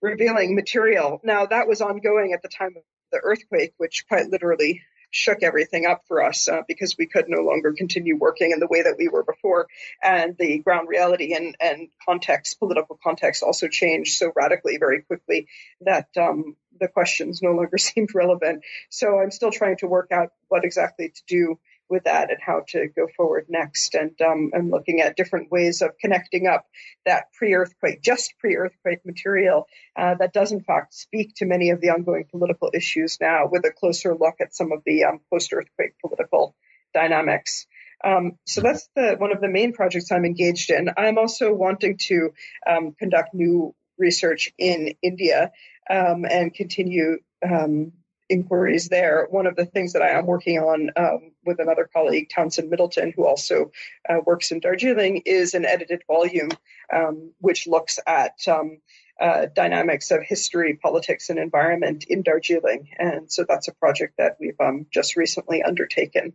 [0.01, 1.21] revealing material.
[1.23, 4.81] Now, that was ongoing at the time of the earthquake, which quite literally
[5.13, 8.67] shook everything up for us uh, because we could no longer continue working in the
[8.67, 9.67] way that we were before.
[10.01, 15.47] And the ground reality and, and context, political context also changed so radically very quickly
[15.81, 18.63] that um, the questions no longer seemed relevant.
[18.89, 21.59] So I'm still trying to work out what exactly to do
[21.93, 23.93] with that and how to go forward next.
[23.93, 26.65] And um, I'm looking at different ways of connecting up
[27.05, 31.91] that pre-earthquake, just pre-earthquake material uh, that does in fact speak to many of the
[31.91, 36.55] ongoing political issues now, with a closer look at some of the um, post-earthquake political
[36.93, 37.67] dynamics.
[38.03, 40.89] Um, so that's the one of the main projects I'm engaged in.
[40.97, 42.33] I'm also wanting to
[42.67, 45.51] um, conduct new research in India
[45.89, 47.19] um, and continue
[47.49, 47.93] um,
[48.33, 49.27] inquiries there.
[49.29, 53.13] One of the things that I am working on um, with another colleague, Townsend Middleton,
[53.15, 53.71] who also
[54.09, 56.49] uh, works in Darjeeling, is an edited volume
[56.91, 58.79] um, which looks at um,
[59.21, 62.89] uh, dynamics of history, politics, and environment in Darjeeling.
[62.97, 66.33] And so that's a project that we've um, just recently undertaken.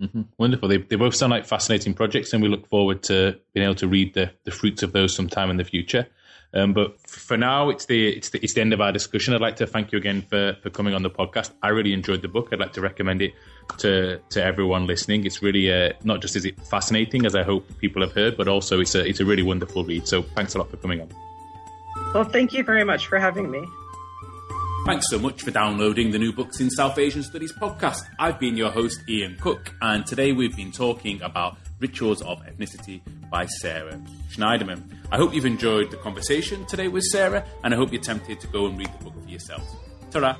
[0.00, 0.22] Mm-hmm.
[0.38, 0.68] Wonderful.
[0.68, 3.88] They, they both sound like fascinating projects, and we look forward to being able to
[3.88, 6.06] read the, the fruits of those sometime in the future.
[6.52, 9.34] Um, but for now, it's the, it's the it's the end of our discussion.
[9.34, 11.52] I'd like to thank you again for, for coming on the podcast.
[11.62, 12.48] I really enjoyed the book.
[12.52, 13.34] I'd like to recommend it
[13.78, 15.26] to to everyone listening.
[15.26, 18.48] It's really uh, not just is it fascinating, as I hope people have heard, but
[18.48, 20.08] also it's a it's a really wonderful read.
[20.08, 21.08] So thanks a lot for coming on.
[22.12, 23.64] Well, thank you very much for having me.
[24.86, 28.02] Thanks so much for downloading the New Books in South Asian Studies podcast.
[28.18, 33.00] I've been your host, Ian Cook, and today we've been talking about Rituals of Ethnicity
[33.30, 34.00] by Sara
[34.30, 34.82] Shneiderman.
[35.10, 38.46] I hope you've enjoyed the conversation today with Sara, and I hope you're tempted to
[38.46, 39.62] go and read the book for yourself.
[40.10, 40.36] Ta